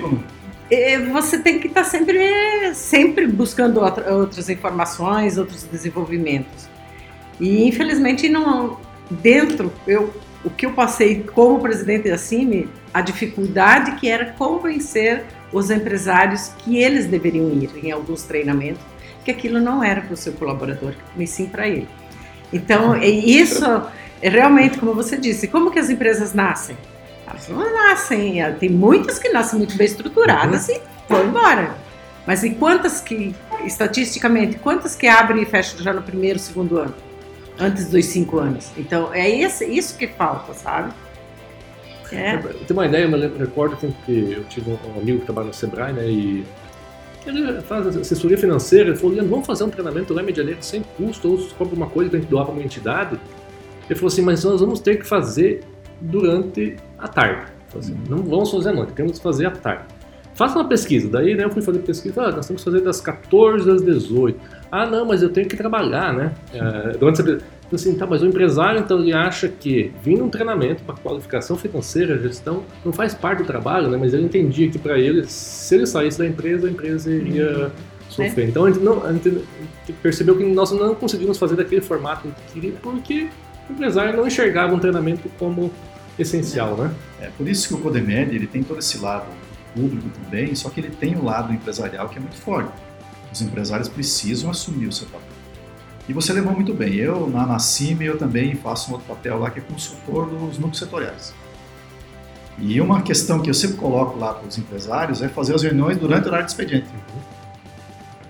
não, 0.00 0.10
um 0.10 0.18
é, 0.70 0.98
você 0.98 1.38
tem 1.38 1.58
que 1.58 1.68
estar 1.68 1.84
sempre, 1.84 2.74
sempre 2.74 3.26
buscando 3.26 3.80
outra, 3.80 4.14
outras 4.14 4.48
informações, 4.48 5.36
outros 5.36 5.64
desenvolvimentos. 5.64 6.66
E 7.38 7.68
infelizmente 7.68 8.28
não 8.28 8.78
dentro 9.10 9.70
eu 9.86 10.10
o 10.44 10.50
que 10.50 10.66
eu 10.66 10.72
passei 10.72 11.22
como 11.22 11.60
presidente 11.60 12.08
da 12.08 12.18
CIMI, 12.18 12.68
a 12.92 13.00
dificuldade 13.00 13.92
que 13.92 14.08
era 14.08 14.32
convencer 14.32 15.24
os 15.52 15.70
empresários 15.70 16.48
que 16.58 16.78
eles 16.78 17.06
deveriam 17.06 17.50
ir 17.50 17.70
em 17.82 17.90
alguns 17.90 18.22
treinamentos, 18.22 18.82
que 19.24 19.30
aquilo 19.30 19.60
não 19.60 19.82
era 19.82 20.00
para 20.00 20.14
o 20.14 20.16
seu 20.16 20.32
colaborador, 20.32 20.94
mas 21.16 21.30
sim 21.30 21.46
para 21.46 21.68
ele. 21.68 21.88
Então, 22.52 22.96
isso 23.02 23.64
é 24.20 24.28
realmente, 24.28 24.78
como 24.78 24.94
você 24.94 25.16
disse, 25.16 25.48
como 25.48 25.70
que 25.70 25.78
as 25.78 25.90
empresas 25.90 26.34
nascem? 26.34 26.76
Elas 27.26 27.48
não 27.48 27.72
nascem, 27.72 28.42
tem 28.58 28.68
muitas 28.68 29.18
que 29.18 29.28
nascem 29.28 29.58
muito 29.58 29.76
bem 29.76 29.86
estruturadas 29.86 30.68
uhum. 30.68 30.74
e 30.74 30.80
vão 31.08 31.26
embora. 31.26 31.74
Mas 32.26 32.42
e 32.42 32.50
quantas 32.50 33.00
que, 33.00 33.34
estatisticamente, 33.64 34.58
quantas 34.58 34.94
que 34.94 35.06
abrem 35.06 35.42
e 35.42 35.46
fecham 35.46 35.78
já 35.80 35.92
no 35.92 36.02
primeiro, 36.02 36.38
segundo 36.38 36.78
ano? 36.78 36.94
antes 37.58 37.88
dos 37.88 38.04
cinco 38.06 38.38
anos. 38.38 38.70
Então 38.76 39.12
é 39.12 39.28
isso 39.28 39.96
que 39.96 40.06
falta, 40.06 40.54
sabe? 40.54 40.92
É. 42.12 42.36
Tem 42.36 42.76
uma 42.76 42.86
ideia, 42.86 43.04
eu 43.04 43.38
recordo 43.38 43.74
assim, 43.74 43.94
que 44.04 44.32
eu 44.32 44.44
tive 44.44 44.70
um 44.70 45.00
amigo 45.00 45.20
que 45.20 45.24
trabalha 45.24 45.48
no 45.48 45.54
Sebrae, 45.54 45.92
né? 45.92 46.08
E 46.08 46.44
ele 47.26 47.60
faz 47.62 47.86
assessoria 47.96 48.36
financeira, 48.36 48.90
ele 48.90 48.98
falou, 48.98 49.16
vamos 49.16 49.46
fazer 49.46 49.64
um 49.64 49.70
treinamento 49.70 50.12
lá 50.12 50.22
em 50.22 50.26
Medianeira 50.26 50.60
sem 50.60 50.82
custo, 50.82 51.30
ou 51.30 51.38
se 51.38 51.54
compra 51.54 51.74
uma 51.74 51.86
coisa 51.88 52.10
que 52.10 52.16
a 52.16 52.20
gente 52.20 52.28
doar 52.28 52.44
para 52.44 52.54
uma 52.54 52.62
entidade. 52.62 53.18
Ele 53.88 53.94
falou 53.94 54.08
assim, 54.08 54.22
mas 54.22 54.42
nós 54.44 54.60
vamos 54.60 54.80
ter 54.80 54.96
que 54.96 55.06
fazer 55.06 55.62
durante 56.00 56.76
a 56.98 57.08
tarde. 57.08 57.52
Assim, 57.76 57.96
não 58.08 58.18
vamos 58.18 58.50
fazer 58.50 58.70
à 58.70 58.72
noite, 58.72 58.92
temos 58.92 59.18
que 59.18 59.22
fazer 59.22 59.46
à 59.46 59.50
tarde. 59.50 59.84
Faça 60.34 60.58
uma 60.58 60.68
pesquisa. 60.68 61.08
Daí 61.08 61.34
né, 61.34 61.44
eu 61.44 61.50
fui 61.50 61.62
fazer 61.62 61.78
pesquisa, 61.80 62.22
ah, 62.22 62.32
nós 62.32 62.46
temos 62.46 62.62
que 62.64 62.70
fazer 62.70 62.82
das 62.82 63.00
14 63.00 63.70
às 63.70 63.82
18. 63.82 64.40
Ah, 64.70 64.86
não, 64.86 65.06
mas 65.06 65.22
eu 65.22 65.30
tenho 65.30 65.46
que 65.48 65.56
trabalhar, 65.56 66.12
né? 66.12 66.32
É, 66.52 66.96
durante 66.96 67.20
essa... 67.20 67.38
Então, 67.72 67.80
assim, 67.80 67.94
tá, 67.94 68.06
mas 68.06 68.20
o 68.20 68.26
empresário, 68.26 68.80
então, 68.80 69.00
ele 69.00 69.14
acha 69.14 69.48
que 69.48 69.90
vindo 70.02 70.22
um 70.22 70.28
treinamento 70.28 70.82
para 70.82 70.94
qualificação 70.94 71.56
financeira, 71.56 72.18
gestão, 72.18 72.64
não 72.84 72.92
faz 72.92 73.14
parte 73.14 73.38
do 73.38 73.44
trabalho, 73.46 73.88
né? 73.88 73.96
Mas 73.96 74.12
ele 74.12 74.24
entendia 74.24 74.68
que 74.68 74.78
para 74.78 74.98
ele, 74.98 75.24
se 75.26 75.74
ele 75.74 75.86
saísse 75.86 76.18
da 76.18 76.26
empresa, 76.26 76.66
a 76.66 76.70
empresa 76.70 77.10
iria 77.10 77.72
sofrer. 78.10 78.44
É. 78.44 78.48
Então, 78.50 78.66
a 78.66 78.70
gente, 78.70 78.82
não, 78.82 79.02
a 79.02 79.10
gente 79.10 79.42
percebeu 80.02 80.36
que 80.36 80.44
nós 80.44 80.70
não 80.70 80.94
conseguimos 80.94 81.38
fazer 81.38 81.56
daquele 81.56 81.80
formato 81.80 82.28
que 82.28 82.52
queria, 82.52 82.72
porque 82.82 83.28
o 83.70 83.72
empresário 83.72 84.14
não 84.18 84.26
enxergava 84.26 84.74
um 84.74 84.78
treinamento 84.78 85.30
como 85.38 85.72
essencial, 86.18 86.76
né? 86.76 86.94
É 87.22 87.30
por 87.38 87.48
isso 87.48 87.68
que 87.68 87.74
o 87.74 87.78
Codemed, 87.78 88.36
ele 88.36 88.46
tem 88.46 88.62
todo 88.62 88.80
esse 88.80 88.98
lado 88.98 89.24
público 89.74 90.10
também, 90.22 90.54
só 90.54 90.68
que 90.68 90.78
ele 90.78 90.90
tem 90.90 91.16
o 91.16 91.24
lado 91.24 91.50
empresarial 91.54 92.06
que 92.10 92.18
é 92.18 92.20
muito 92.20 92.36
forte. 92.36 92.70
Os 93.32 93.40
empresários 93.40 93.88
precisam 93.88 94.50
assumir 94.50 94.88
o 94.88 94.92
seu 94.92 95.06
papel. 95.06 95.41
E 96.08 96.12
você 96.12 96.32
levou 96.32 96.52
muito 96.52 96.74
bem. 96.74 96.94
Eu, 96.94 97.28
na, 97.30 97.46
na 97.46 97.58
CIME, 97.58 98.04
eu 98.04 98.18
também 98.18 98.54
faço 98.54 98.90
um 98.90 98.94
outro 98.94 99.08
papel 99.08 99.38
lá 99.38 99.50
que 99.50 99.60
é 99.60 99.62
consultor 99.62 100.28
dos 100.28 100.58
núcleos 100.58 100.78
setoriais. 100.78 101.34
E 102.58 102.80
uma 102.80 103.02
questão 103.02 103.40
que 103.40 103.48
eu 103.48 103.54
sempre 103.54 103.76
coloco 103.76 104.18
lá 104.18 104.34
para 104.34 104.46
os 104.46 104.58
empresários 104.58 105.22
é 105.22 105.28
fazer 105.28 105.54
as 105.54 105.62
reuniões 105.62 105.96
durante 105.96 106.24
o 106.24 106.28
horário 106.28 106.46
de 106.46 106.52
expediente. 106.52 106.88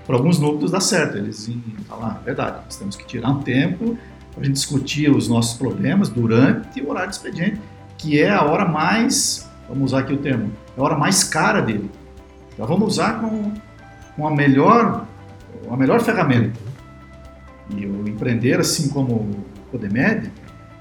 Para 0.07 0.17
alguns 0.17 0.39
núcleos 0.39 0.71
dá 0.71 0.81
certo, 0.81 1.17
eles 1.17 1.49
falam, 1.89 2.07
ah, 2.07 2.19
é 2.21 2.25
verdade, 2.25 2.57
nós 2.65 2.77
temos 2.77 2.97
que 2.97 3.07
tirar 3.07 3.31
um 3.31 3.41
tempo 3.41 3.97
para 4.33 4.43
a 4.43 4.45
gente 4.45 4.55
discutir 4.55 5.11
os 5.11 5.29
nossos 5.29 5.57
problemas 5.57 6.09
durante 6.09 6.81
o 6.81 6.91
horário 6.91 7.11
de 7.11 7.17
expediente, 7.17 7.61
que 7.99 8.21
é 8.21 8.31
a 8.31 8.43
hora 8.43 8.65
mais, 8.65 9.49
vamos 9.69 9.93
usar 9.93 10.01
aqui 10.01 10.13
o 10.13 10.19
termo, 10.19 10.51
é 10.77 10.81
a 10.81 10.85
hora 10.85 10.97
mais 10.97 11.23
cara 11.23 11.61
dele. 11.61 11.91
Então 12.53 12.67
vamos 12.67 12.95
usar 12.95 13.21
com, 13.21 13.53
com 14.17 14.27
a, 14.27 14.31
melhor, 14.31 15.07
a 15.71 15.77
melhor 15.77 16.01
ferramenta. 16.01 16.72
E 17.77 17.87
o 17.87 18.09
empreender, 18.09 18.61
assim 18.61 18.89
como 18.89 19.15
o 19.15 19.45
Codemed, 19.71 20.31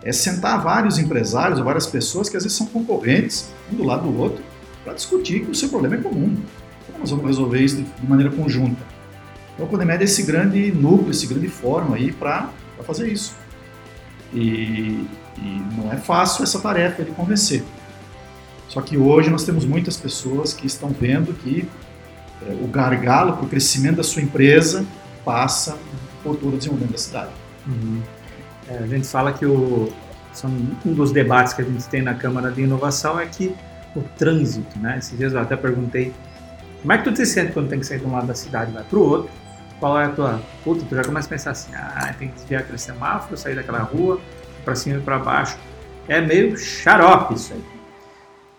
é 0.04 0.12
sentar 0.12 0.62
vários 0.62 0.98
empresários 0.98 1.60
ou 1.60 1.66
várias 1.66 1.86
pessoas 1.86 2.28
que 2.28 2.36
às 2.36 2.44
vezes 2.44 2.58
são 2.58 2.68
concorrentes, 2.68 3.52
um 3.72 3.76
do 3.76 3.84
lado 3.84 4.10
do 4.10 4.18
outro, 4.20 4.44
para 4.84 4.94
discutir 4.94 5.42
que 5.42 5.52
o 5.52 5.56
seu 5.56 5.70
problema 5.70 5.96
é 5.96 6.00
comum. 6.00 6.36
Então 6.88 7.00
nós 7.00 7.12
vamos 7.12 7.26
resolver 7.26 7.60
isso 7.60 7.82
de 7.82 8.08
maneira 8.08 8.32
conjunta. 8.32 8.82
Então 9.54 9.66
o 9.66 9.70
Codemed 9.70 10.02
é 10.02 10.06
esse 10.06 10.24
grande 10.24 10.72
núcleo, 10.72 11.12
esse 11.12 11.28
grande 11.28 11.48
fórum 11.48 11.94
aí 11.94 12.12
para 12.12 12.50
fazer 12.84 13.08
isso. 13.12 13.36
E, 14.34 15.06
e 15.38 15.62
não 15.78 15.92
é 15.92 15.98
fácil 15.98 16.44
essa 16.44 16.60
tarefa 16.60 17.04
de 17.04 17.12
convencer. 17.12 17.64
Só 18.68 18.82
que 18.82 18.98
hoje 18.98 19.30
nós 19.30 19.44
temos 19.44 19.66
muitas 19.66 19.98
pessoas 19.98 20.54
que 20.54 20.66
estão 20.66 20.90
vendo 20.90 21.34
que 21.34 21.68
é, 22.42 22.54
o 22.64 22.68
gargalo 22.68 23.34
para 23.34 23.46
o 23.46 23.50
crescimento 23.50 23.98
da 23.98 24.04
sua 24.04 24.22
empresa 24.22 24.86
passa 25.24 25.78
por 26.24 26.36
todo 26.36 26.58
desenvolvimento 26.58 26.94
da 26.94 26.98
cidade. 26.98 27.32
Uhum. 27.68 28.02
É, 28.68 28.78
a 28.78 28.88
gente 28.88 29.08
fala 29.08 29.34
que 29.34 29.46
o, 29.46 29.92
são, 30.34 30.50
um 30.86 30.94
dos 30.94 31.12
debates 31.12 31.54
que 31.54 31.62
a 31.62 31.66
gente 31.66 31.88
tem 31.88 32.02
na 32.02 32.14
Câmara 32.14 32.52
de 32.52 32.62
Inovação 32.62 33.20
é 33.20 33.26
que 33.26 33.56
o 33.96 34.02
trânsito, 34.18 34.80
né? 34.80 34.98
Esses 34.98 35.18
dias 35.18 35.34
eu 35.34 35.40
até 35.40 35.56
perguntei 35.56 36.14
como 36.82 36.94
é 36.94 36.98
que 36.98 37.04
tu 37.04 37.14
te 37.14 37.26
sente 37.26 37.52
quando 37.52 37.70
tem 37.70 37.80
que 37.80 37.86
sair 37.86 38.00
de 38.00 38.06
um 38.06 38.12
lado 38.12 38.28
da 38.28 38.34
cidade 38.34 38.72
e 38.72 38.74
vai 38.74 38.84
para 38.84 38.98
o 38.98 39.02
outro? 39.02 39.32
Qual 39.80 40.00
é 40.00 40.06
a 40.06 40.10
tua... 40.10 40.42
Puta, 40.64 40.84
tu 40.88 40.96
já 40.96 41.04
começa 41.04 41.28
a 41.28 41.30
pensar 41.30 41.52
assim, 41.52 41.72
ah, 41.76 42.14
tem 42.18 42.30
que 42.30 42.36
desviar 42.36 42.62
aquele 42.62 42.78
semáforo, 42.78 43.38
sair 43.38 43.56
daquela 43.56 43.80
rua, 43.80 44.20
para 44.66 44.76
cima 44.76 44.98
e 44.98 45.02
para 45.02 45.20
baixo. 45.20 45.58
É 46.08 46.20
meio 46.20 46.58
xarope 46.58 47.36
isso 47.36 47.54
aí. 47.54 47.64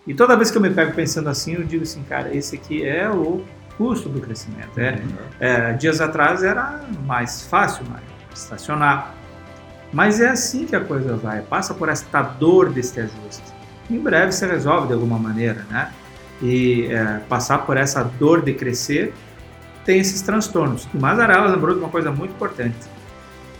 E 0.07 0.13
toda 0.13 0.35
vez 0.35 0.51
que 0.51 0.57
eu 0.57 0.61
me 0.61 0.69
pego 0.69 0.93
pensando 0.93 1.29
assim, 1.29 1.53
eu 1.53 1.63
digo 1.63 1.83
assim, 1.83 2.03
cara, 2.03 2.35
esse 2.35 2.55
aqui 2.55 2.83
é 2.85 3.09
o 3.09 3.43
custo 3.77 4.09
do 4.09 4.19
crescimento. 4.19 4.77
É, 4.77 4.91
uhum. 4.91 5.15
é, 5.39 5.73
dias 5.73 6.01
atrás 6.01 6.43
era 6.43 6.81
mais 7.05 7.47
fácil 7.47 7.85
mais 7.89 8.03
estacionar. 8.33 9.13
Mas 9.91 10.19
é 10.19 10.29
assim 10.29 10.65
que 10.65 10.75
a 10.75 10.79
coisa 10.79 11.15
vai, 11.15 11.41
passa 11.41 11.73
por 11.73 11.87
esta 11.87 12.21
dor 12.21 12.71
deste 12.71 12.99
ajuste. 12.99 13.43
Em 13.89 13.99
breve 13.99 14.31
se 14.31 14.45
resolve 14.45 14.87
de 14.87 14.93
alguma 14.93 15.19
maneira, 15.19 15.65
né? 15.69 15.91
E 16.41 16.87
é, 16.87 17.19
passar 17.29 17.59
por 17.59 17.77
essa 17.77 18.03
dor 18.03 18.41
de 18.41 18.53
crescer 18.53 19.13
tem 19.85 19.99
esses 19.99 20.21
transtornos. 20.21 20.87
E 20.93 20.97
Mazarela 20.97 21.47
lembrou 21.47 21.75
de 21.75 21.81
uma 21.81 21.89
coisa 21.89 22.11
muito 22.11 22.31
importante. 22.31 22.75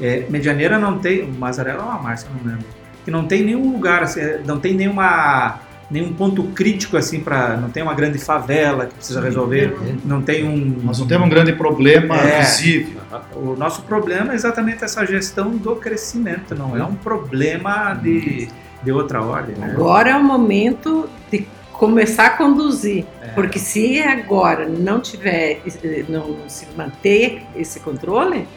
É, 0.02 0.26
Medianeira 0.30 0.80
não 0.80 0.98
tem, 0.98 1.32
Mazarela 1.32 1.84
ou 1.84 1.92
a 1.92 2.00
Márcia, 2.00 2.30
não 2.36 2.52
lembro, 2.52 2.66
que 3.06 3.12
não 3.12 3.28
tem 3.28 3.44
nenhum 3.44 3.72
lugar, 3.72 4.04
assim, 4.04 4.22
não 4.46 4.60
tem 4.60 4.74
nenhuma 4.74 5.60
nenhum 5.90 6.14
ponto 6.14 6.44
crítico 6.44 6.98
assim 6.98 7.20
para 7.20 7.58
não 7.58 7.70
tem 7.70 7.84
uma 7.84 7.94
grande 7.94 8.18
favela 8.18 8.86
que 8.86 8.96
precisa 8.96 9.22
resolver, 9.22 9.78
não 10.04 10.22
tem 10.22 10.44
um 10.44 10.82
nós 10.84 11.00
não 11.00 11.08
temos 11.08 11.28
um 11.28 11.30
grande 11.30 11.54
problema 11.54 12.16
é, 12.18 12.42
visível. 12.42 13.02
O 13.36 13.56
nosso 13.56 13.84
problema 13.84 14.34
é 14.34 14.36
exatamente 14.36 14.84
essa 14.84 15.06
gestão 15.06 15.52
do 15.52 15.76
crescimento, 15.76 16.56
não 16.56 16.76
é 16.78 16.84
um 16.84 16.96
problema 16.96 17.94
de, 17.94 18.48
de 18.84 18.92
outra 18.92 19.22
ordem. 19.22 19.56
Né? 19.56 19.72
Agora 19.72 20.12
é 20.12 20.16
o 20.16 20.24
momento 20.24 21.10
de 21.32 21.48
começar 21.72 22.28
a 22.28 22.30
conduzir, 22.32 23.06
é. 23.22 23.28
porque 23.30 23.60
se 23.60 24.00
agora 24.00 24.68
não 24.68 25.00
tiver, 25.00 25.62
não 26.08 26.38
se 26.48 26.68
manter 26.78 27.44
esse 27.56 27.80
controle, 27.80 28.48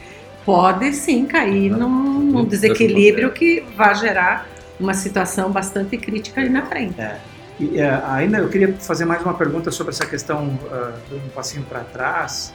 pode 0.45 0.93
sim 0.93 1.27
cair 1.27 1.71
num, 1.71 2.21
num 2.21 2.45
desequilíbrio 2.45 3.33
que 3.33 3.65
vai 3.77 3.95
gerar 3.97 4.47
uma 4.79 4.95
situação 4.95 5.51
bastante 5.51 5.97
crítica 5.97 6.41
ali 6.41 6.51
na 6.51 6.67
frente. 6.67 7.01
É. 7.01 7.19
E, 7.59 7.81
uh, 7.81 8.05
ainda 8.07 8.39
eu 8.39 8.49
queria 8.49 8.75
fazer 8.75 9.05
mais 9.05 9.23
uma 9.23 9.35
pergunta 9.35 9.71
sobre 9.71 9.93
essa 9.93 10.05
questão, 10.05 10.47
uh, 10.47 11.15
um 11.15 11.29
passinho 11.31 11.65
para 11.65 11.81
trás, 11.81 12.53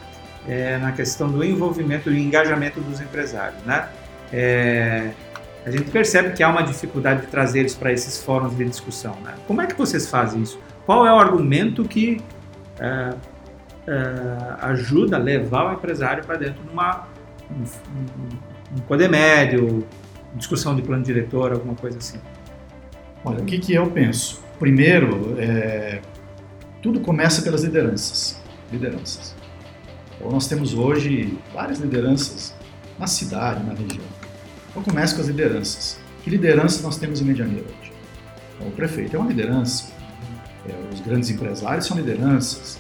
é, 0.47 0.77
na 0.77 0.91
questão 0.91 1.29
do 1.29 1.43
envolvimento 1.43 2.11
e 2.11 2.19
engajamento 2.19 2.79
dos 2.81 2.99
empresários. 2.99 3.61
Né? 3.63 3.87
É, 4.31 5.11
a 5.65 5.71
gente 5.71 5.91
percebe 5.91 6.33
que 6.33 6.41
há 6.41 6.49
uma 6.49 6.63
dificuldade 6.63 7.21
de 7.21 7.27
trazer 7.27 7.59
eles 7.59 7.75
para 7.75 7.91
esses 7.91 8.23
fóruns 8.23 8.55
de 8.55 8.65
discussão. 8.65 9.15
Né? 9.23 9.33
Como 9.47 9.61
é 9.61 9.67
que 9.67 9.75
vocês 9.75 10.09
fazem 10.09 10.41
isso? 10.41 10.59
Qual 10.85 11.05
é 11.05 11.13
o 11.13 11.17
argumento 11.17 11.83
que 11.83 12.19
uh, 12.79 13.31
ajuda 14.61 15.17
a 15.17 15.19
levar 15.19 15.71
o 15.71 15.73
empresário 15.73 16.23
para 16.23 16.37
dentro 16.37 16.63
de 16.63 16.69
uma, 16.69 17.07
um, 17.51 17.61
um, 17.61 18.77
um 18.77 18.81
discussão 20.35 20.75
de 20.75 20.81
plano 20.81 21.03
diretor, 21.03 21.51
alguma 21.51 21.75
coisa 21.75 21.97
assim? 21.97 22.19
Olha, 23.23 23.41
o 23.41 23.45
que, 23.45 23.59
que 23.59 23.73
eu 23.73 23.89
penso? 23.89 24.41
Primeiro, 24.59 25.35
é, 25.39 26.01
tudo 26.81 26.99
começa 26.99 27.41
pelas 27.41 27.63
lideranças. 27.63 28.41
Lideranças. 28.71 29.35
Então, 30.15 30.31
nós 30.31 30.47
temos 30.47 30.73
hoje 30.73 31.37
várias 31.53 31.79
lideranças 31.79 32.53
na 32.97 33.07
cidade, 33.07 33.63
na 33.65 33.73
região. 33.73 34.05
Então, 34.69 34.83
começa 34.83 35.15
com 35.15 35.21
as 35.21 35.27
lideranças. 35.27 35.99
Que 36.23 36.29
liderança 36.29 36.81
nós 36.83 36.97
temos 36.97 37.21
em 37.21 37.25
Medianeira 37.25 37.65
hoje? 37.65 37.91
Então, 38.55 38.67
o 38.67 38.71
prefeito 38.71 39.15
é 39.15 39.19
uma 39.19 39.27
liderança, 39.27 39.91
é, 40.67 40.93
os 40.93 40.99
grandes 41.01 41.29
empresários 41.29 41.85
são 41.85 41.97
lideranças, 41.97 42.79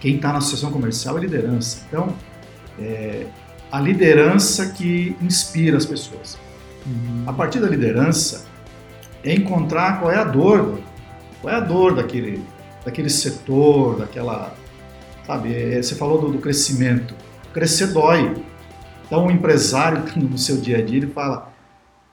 quem 0.00 0.16
está 0.16 0.32
na 0.32 0.38
associação 0.38 0.70
comercial 0.70 1.18
é 1.18 1.20
liderança. 1.20 1.84
Então, 1.88 2.14
é, 2.78 3.26
a 3.70 3.80
liderança 3.80 4.70
que 4.70 5.16
inspira 5.20 5.76
as 5.76 5.84
pessoas. 5.84 6.38
Uhum. 6.88 7.24
A 7.26 7.32
partir 7.32 7.60
da 7.60 7.68
liderança, 7.68 8.46
é 9.22 9.34
encontrar 9.34 10.00
qual 10.00 10.10
é 10.10 10.16
a 10.16 10.24
dor 10.24 10.80
qual 11.40 11.54
é 11.54 11.56
a 11.56 11.60
dor 11.60 11.94
daquele, 11.94 12.42
daquele 12.84 13.08
setor, 13.08 13.98
daquela. 13.98 14.54
Sabe, 15.26 15.54
é, 15.54 15.80
você 15.80 15.94
falou 15.94 16.20
do, 16.20 16.32
do 16.32 16.38
crescimento. 16.38 17.14
Crescer 17.52 17.88
dói. 17.88 18.34
Então, 19.06 19.26
o 19.26 19.30
empresário, 19.30 20.02
no 20.16 20.38
seu 20.38 20.56
dia 20.56 20.78
a 20.78 20.82
dia, 20.82 20.98
ele 20.98 21.06
fala: 21.06 21.52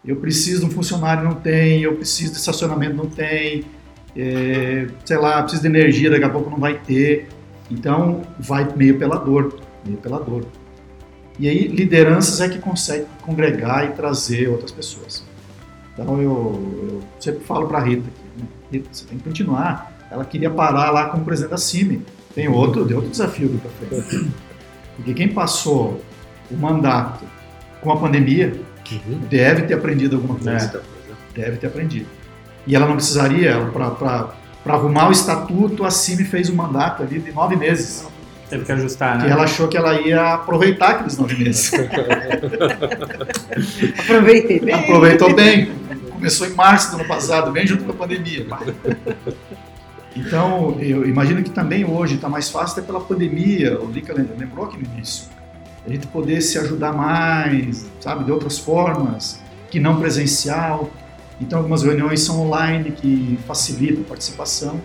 eu 0.03 0.17
preciso 0.17 0.61
de 0.61 0.65
um 0.67 0.71
funcionário, 0.71 1.23
não 1.23 1.35
tem, 1.35 1.81
eu 1.81 1.95
preciso 1.95 2.33
de 2.33 2.39
estacionamento, 2.39 2.95
não 2.95 3.07
tem, 3.07 3.63
é, 4.15 4.87
sei 5.03 5.17
lá, 5.17 5.41
preciso 5.41 5.63
de 5.63 5.67
energia, 5.67 6.09
daqui 6.09 6.25
a 6.25 6.29
pouco 6.29 6.49
não 6.49 6.59
vai 6.59 6.79
ter. 6.79 7.27
Então, 7.69 8.21
vai 8.37 8.67
meio 8.75 8.99
pela 8.99 9.17
dor, 9.17 9.59
meio 9.83 9.97
pela 9.97 10.19
dor. 10.19 10.45
E 11.37 11.49
aí, 11.49 11.67
lideranças 11.67 12.39
é 12.39 12.47
que 12.47 12.59
consegue 12.59 13.05
congregar 13.21 13.85
e 13.85 13.93
trazer 13.93 14.47
outras 14.47 14.71
pessoas. 14.71 15.23
Então, 15.93 16.21
eu, 16.21 16.87
eu 16.89 17.01
sempre 17.19 17.43
falo 17.43 17.67
para 17.67 17.79
a 17.79 17.81
Rita, 17.81 18.09
você 18.91 19.05
tem 19.05 19.17
que 19.17 19.23
continuar. 19.23 19.93
Ela 20.09 20.23
queria 20.25 20.49
parar 20.49 20.91
lá 20.91 21.09
como 21.09 21.25
presidente 21.25 21.51
da 21.51 21.57
CIMI. 21.57 22.01
Tem 22.33 22.47
outro, 22.47 22.85
tem 22.85 22.95
outro 22.95 23.11
desafio 23.11 23.49
do 23.49 23.59
café. 23.59 24.29
Porque 24.95 25.13
quem 25.13 25.29
passou 25.29 26.01
o 26.49 26.55
mandato 26.55 27.25
com 27.81 27.91
a 27.91 27.97
pandemia 27.97 28.59
uhum. 28.91 29.19
deve 29.29 29.63
ter 29.63 29.73
aprendido 29.73 30.17
alguma 30.17 30.35
coisa. 30.35 30.83
É. 30.83 31.39
Deve 31.39 31.57
ter 31.57 31.67
aprendido. 31.67 32.07
E 32.67 32.75
ela 32.75 32.87
não 32.87 32.95
precisaria, 32.95 33.57
para 33.71 34.73
arrumar 34.73 35.09
o 35.09 35.11
estatuto, 35.11 35.85
a 35.85 35.91
CIMI 35.91 36.23
fez 36.23 36.49
um 36.49 36.55
mandato 36.55 37.03
ali 37.03 37.19
de 37.19 37.31
nove 37.31 37.55
meses. 37.55 38.07
Teve 38.49 38.63
que 38.63 38.71
ajustar, 38.71 39.17
né? 39.17 39.25
Que 39.25 39.31
ela 39.31 39.43
achou 39.43 39.67
que 39.67 39.75
ela 39.75 39.99
ia 39.99 40.35
aproveitar 40.35 40.91
aqueles 40.91 41.17
nove 41.17 41.35
meses. 41.43 41.71
Aproveitei 43.99 44.59
bem. 44.59 44.73
Aproveitou 44.75 45.33
bem 45.33 45.85
começou 46.25 46.47
em 46.47 46.53
março 46.53 46.89
do 46.89 46.95
ano 46.97 47.07
passado, 47.07 47.51
bem 47.51 47.67
junto 47.67 47.83
com 47.83 47.91
a 47.91 47.95
pandemia. 47.95 48.47
Então, 50.15 50.77
eu 50.79 51.07
imagino 51.07 51.43
que 51.43 51.51
também 51.51 51.85
hoje 51.85 52.15
está 52.15 52.27
mais 52.27 52.49
fácil 52.49 52.79
até 52.79 52.87
pela 52.87 52.99
pandemia. 52.99 53.79
O 53.79 53.91
Lica 53.91 54.11
lembrou 54.13 54.65
aqui 54.65 54.77
no 54.77 54.85
início. 54.93 55.29
A 55.85 55.89
gente 55.89 56.07
poder 56.07 56.41
se 56.41 56.57
ajudar 56.57 56.93
mais, 56.93 57.85
sabe, 57.99 58.23
de 58.23 58.31
outras 58.31 58.57
formas, 58.57 59.39
que 59.69 59.79
não 59.79 59.99
presencial. 59.99 60.89
Então, 61.39 61.59
algumas 61.59 61.83
reuniões 61.83 62.21
são 62.21 62.41
online 62.41 62.91
que 62.91 63.37
facilitam 63.45 64.01
a 64.01 64.07
participação. 64.07 64.81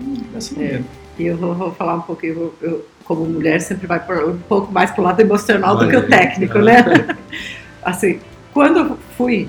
Hum, 0.00 0.16
é, 0.58 0.82
eu 1.18 1.36
vou, 1.36 1.54
vou, 1.54 1.72
falar 1.72 1.94
um 1.94 2.00
pouco, 2.00 2.24
eu, 2.24 2.54
eu, 2.60 2.86
como 3.04 3.24
mulher, 3.24 3.60
sempre 3.60 3.86
vai 3.86 4.00
por, 4.00 4.16
um 4.24 4.38
pouco 4.38 4.72
mais 4.72 4.90
para 4.90 5.00
o 5.00 5.04
lado 5.04 5.20
emocional 5.20 5.76
do 5.76 5.88
que 5.88 5.96
o 5.96 6.08
técnico, 6.08 6.58
né? 6.58 6.84
assim, 7.84 8.20
quando 8.52 8.78
eu 8.78 8.98
fui 9.16 9.48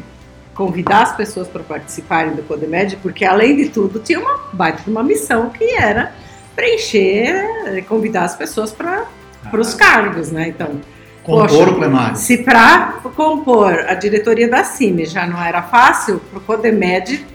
convidar 0.53 1.03
as 1.03 1.15
pessoas 1.15 1.47
para 1.47 1.61
participarem 1.63 2.33
do 2.33 2.41
Codemed, 2.43 2.97
porque 2.97 3.25
além 3.25 3.57
de 3.57 3.69
tudo 3.69 3.99
tinha 3.99 4.19
uma 4.19 4.39
baita 4.53 4.81
de 4.83 4.89
uma 4.89 5.03
missão 5.03 5.49
que 5.49 5.75
era 5.75 6.13
preencher, 6.55 7.83
convidar 7.87 8.23
as 8.23 8.35
pessoas 8.35 8.71
para 8.71 9.05
ah. 9.45 9.57
os 9.57 9.73
cargos, 9.73 10.31
né? 10.31 10.47
Então, 10.47 10.79
compor 11.21 11.49
poxa, 11.49 11.69
o 11.69 11.75
plenário. 11.75 12.15
Se 12.15 12.37
para 12.37 12.99
compor 13.15 13.73
a 13.87 13.93
diretoria 13.93 14.47
da 14.47 14.63
CIMI 14.63 15.05
já 15.05 15.27
não 15.27 15.41
era 15.41 15.61
fácil, 15.61 16.21
para 16.29 16.39
o 16.39 16.41
Codemed, 16.41 17.25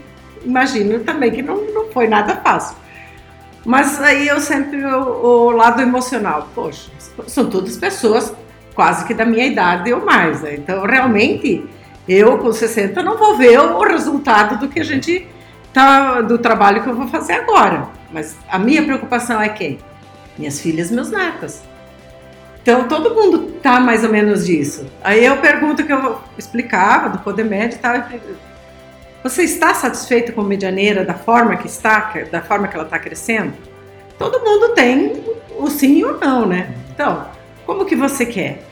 imagino 0.43 0.99
também 1.01 1.31
que 1.31 1.43
não, 1.43 1.71
não 1.71 1.91
foi 1.91 2.07
nada 2.07 2.37
fácil. 2.37 2.75
Mas 3.65 4.01
aí 4.01 4.27
eu 4.27 4.39
sempre, 4.39 4.83
o, 4.83 5.25
o 5.25 5.51
lado 5.51 5.81
emocional, 5.81 6.49
poxa, 6.55 6.89
são 7.27 7.49
todas 7.49 7.77
pessoas 7.77 8.33
quase 8.73 9.05
que 9.05 9.13
da 9.13 9.25
minha 9.25 9.45
idade 9.45 9.93
ou 9.93 10.03
mais, 10.03 10.41
né? 10.41 10.55
Então, 10.55 10.83
realmente 10.83 11.63
eu, 12.07 12.37
com 12.39 12.51
60, 12.51 13.03
não 13.03 13.17
vou 13.17 13.37
ver 13.37 13.59
o 13.59 13.81
resultado 13.81 14.59
do 14.59 14.67
que 14.67 14.79
a 14.79 14.83
gente 14.83 15.27
tá, 15.71 16.21
do 16.21 16.37
trabalho 16.37 16.81
que 16.83 16.89
eu 16.89 16.95
vou 16.95 17.07
fazer 17.07 17.33
agora. 17.33 17.87
Mas 18.11 18.37
a 18.49 18.57
minha 18.57 18.83
preocupação 18.83 19.41
é 19.41 19.49
quem? 19.49 19.79
Minhas 20.37 20.59
filhas, 20.59 20.89
meus 20.89 21.11
netos. 21.11 21.61
Então 22.61 22.87
todo 22.87 23.15
mundo 23.15 23.53
tá 23.61 23.79
mais 23.79 24.03
ou 24.03 24.09
menos 24.09 24.45
disso. 24.45 24.85
Aí 25.03 25.25
eu 25.25 25.37
pergunto 25.37 25.83
que 25.83 25.91
eu 25.91 26.19
explicava 26.37 27.09
do 27.09 27.19
Codemed 27.19 27.75
e 27.75 27.77
tal. 27.79 27.95
Você 29.23 29.43
está 29.43 29.73
satisfeito 29.73 30.33
com 30.33 30.41
a 30.41 30.43
medianeira 30.43 31.05
da 31.05 31.13
forma 31.13 31.55
que 31.55 31.67
está, 31.67 32.13
da 32.31 32.41
forma 32.41 32.67
que 32.67 32.75
ela 32.75 32.85
está 32.85 32.97
crescendo? 32.97 33.53
Todo 34.17 34.39
mundo 34.39 34.73
tem 34.73 35.23
o 35.57 35.69
sim 35.69 36.03
ou 36.03 36.19
não, 36.19 36.45
né? 36.45 36.73
Então, 36.93 37.27
como 37.65 37.85
que 37.85 37.95
você 37.95 38.25
quer? 38.25 38.63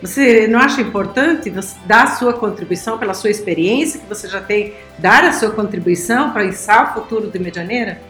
Você 0.00 0.46
não 0.46 0.60
acha 0.60 0.80
importante 0.80 1.52
dar 1.84 2.04
a 2.04 2.06
sua 2.06 2.32
contribuição 2.32 2.98
pela 2.98 3.12
sua 3.12 3.30
experiência 3.30 4.00
que 4.00 4.06
você 4.06 4.28
já 4.28 4.40
tem, 4.40 4.74
dar 4.98 5.24
a 5.24 5.32
sua 5.32 5.50
contribuição 5.50 6.30
para 6.30 6.44
pensar 6.44 6.90
o 6.90 7.00
futuro 7.00 7.30
de 7.30 7.38
Medianeira? 7.38 8.00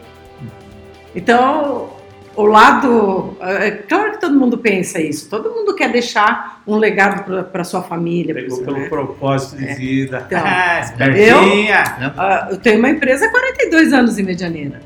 Então, 1.16 1.97
o 2.38 2.46
lado. 2.46 3.36
É 3.40 3.70
claro 3.72 4.12
que 4.12 4.20
todo 4.20 4.38
mundo 4.38 4.58
pensa 4.58 5.00
isso, 5.00 5.28
todo 5.28 5.50
mundo 5.50 5.74
quer 5.74 5.90
deixar 5.90 6.62
um 6.66 6.76
legado 6.76 7.44
para 7.44 7.64
sua 7.64 7.82
família. 7.82 8.32
Pegou 8.32 8.62
pelo 8.62 8.78
né? 8.78 8.88
propósito 8.88 9.56
de 9.56 9.68
é. 9.68 9.74
vida. 9.74 10.24
Então, 10.26 10.40
ah, 10.44 10.82
eu, 11.16 11.40
uh, 11.40 12.52
eu 12.52 12.56
tenho 12.58 12.78
uma 12.78 12.90
empresa 12.90 13.26
há 13.26 13.30
42 13.30 13.92
anos 13.92 14.18
em 14.18 14.22
Medianeira. 14.22 14.80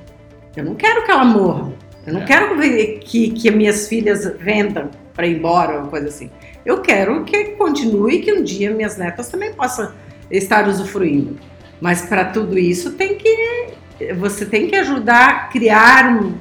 Eu 0.57 0.65
não 0.65 0.75
quero 0.75 1.05
que 1.05 1.11
ela 1.11 1.25
morra. 1.25 1.73
Eu 2.07 2.15
não 2.15 2.23
é. 2.23 2.25
quero 2.25 2.59
que, 3.01 3.31
que 3.31 3.51
minhas 3.51 3.87
filhas 3.87 4.25
vendam 4.39 4.91
para 5.15 5.27
ir 5.27 5.37
embora, 5.37 5.79
uma 5.79 5.89
coisa 5.89 6.09
assim. 6.09 6.31
Eu 6.65 6.81
quero 6.81 7.23
que 7.25 7.45
continue, 7.57 8.21
que 8.21 8.33
um 8.33 8.43
dia 8.43 8.71
minhas 8.71 8.97
netas 8.97 9.29
também 9.29 9.53
possam 9.53 9.93
estar 10.31 10.67
usufruindo. 10.67 11.39
Mas 11.81 12.03
para 12.03 12.25
tudo 12.27 12.59
isso 12.59 12.93
tem 12.93 13.17
que 13.17 13.83
você 14.17 14.45
tem 14.45 14.67
que 14.67 14.75
ajudar 14.75 15.29
a 15.29 15.39
criar 15.49 16.09
um, 16.09 16.35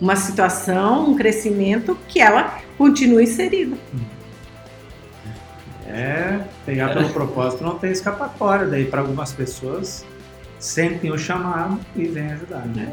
uma 0.00 0.16
situação, 0.16 1.10
um 1.10 1.16
crescimento 1.16 1.96
que 2.08 2.20
ela 2.20 2.58
continue 2.76 3.24
inserida. 3.24 3.76
É, 5.86 6.40
pegar 6.64 6.92
pelo 6.92 7.08
propósito 7.10 7.62
não 7.62 7.78
tem 7.78 7.90
escapatória, 7.90 8.66
daí 8.66 8.84
para 8.84 9.00
algumas 9.00 9.32
pessoas 9.32 10.04
sentem 10.58 11.10
o 11.10 11.18
chamado 11.18 11.78
e 11.94 12.06
vêm 12.06 12.32
ajudar, 12.32 12.66
né? 12.66 12.92